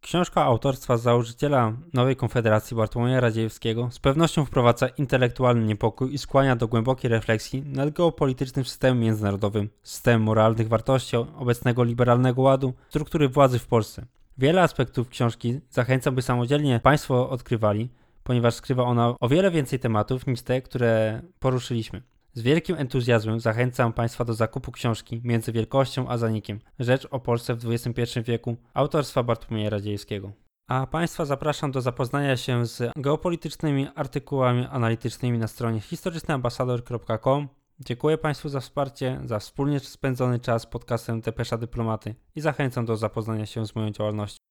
Książka 0.00 0.44
autorstwa 0.44 0.96
założyciela 0.96 1.72
Nowej 1.92 2.16
Konfederacji 2.16 2.76
Bartłomieja 2.76 3.20
Radziejewskiego 3.20 3.88
z 3.90 3.98
pewnością 3.98 4.44
wprowadza 4.44 4.88
intelektualny 4.88 5.66
niepokój 5.66 6.14
i 6.14 6.18
skłania 6.18 6.56
do 6.56 6.68
głębokiej 6.68 7.10
refleksji 7.10 7.62
nad 7.62 7.90
geopolitycznym 7.90 8.64
systemem 8.64 9.00
międzynarodowym, 9.00 9.68
systemem 9.82 10.22
moralnych 10.22 10.68
wartości 10.68 11.16
obecnego 11.16 11.84
liberalnego 11.84 12.42
ładu, 12.42 12.74
struktury 12.88 13.28
władzy 13.28 13.58
w 13.58 13.66
Polsce. 13.66 14.06
Wiele 14.38 14.62
aspektów 14.62 15.08
książki 15.08 15.60
zachęcam, 15.70 16.14
by 16.14 16.22
samodzielnie 16.22 16.80
Państwo 16.80 17.30
odkrywali, 17.30 17.88
ponieważ 18.28 18.54
skrywa 18.54 18.82
ona 18.82 19.14
o 19.20 19.28
wiele 19.28 19.50
więcej 19.50 19.78
tematów 19.78 20.26
niż 20.26 20.42
te, 20.42 20.62
które 20.62 21.22
poruszyliśmy. 21.38 22.02
Z 22.32 22.42
wielkim 22.42 22.76
entuzjazmem 22.76 23.40
zachęcam 23.40 23.92
Państwa 23.92 24.24
do 24.24 24.34
zakupu 24.34 24.72
książki 24.72 25.20
Między 25.24 25.52
Wielkością 25.52 26.08
a 26.08 26.18
Zanikiem 26.18 26.60
Rzecz 26.78 27.08
o 27.10 27.20
Polsce 27.20 27.54
w 27.54 27.70
XXI 27.70 28.20
wieku 28.24 28.56
autorstwa 28.74 29.22
Bartłomieja 29.22 29.70
Radziejskiego. 29.70 30.32
A 30.68 30.86
Państwa 30.86 31.24
zapraszam 31.24 31.72
do 31.72 31.80
zapoznania 31.80 32.36
się 32.36 32.66
z 32.66 32.92
geopolitycznymi 32.96 33.88
artykułami 33.94 34.66
analitycznymi 34.70 35.38
na 35.38 35.48
stronie 35.48 35.80
historycznyambasador.com. 35.80 37.48
Dziękuję 37.80 38.18
Państwu 38.18 38.48
za 38.48 38.60
wsparcie, 38.60 39.20
za 39.24 39.38
wspólnie 39.38 39.80
spędzony 39.80 40.40
czas 40.40 40.66
podcastem 40.66 41.20
Depesza 41.20 41.58
Dyplomaty 41.58 42.14
i 42.36 42.40
zachęcam 42.40 42.86
do 42.86 42.96
zapoznania 42.96 43.46
się 43.46 43.66
z 43.66 43.74
moją 43.74 43.90
działalnością. 43.90 44.47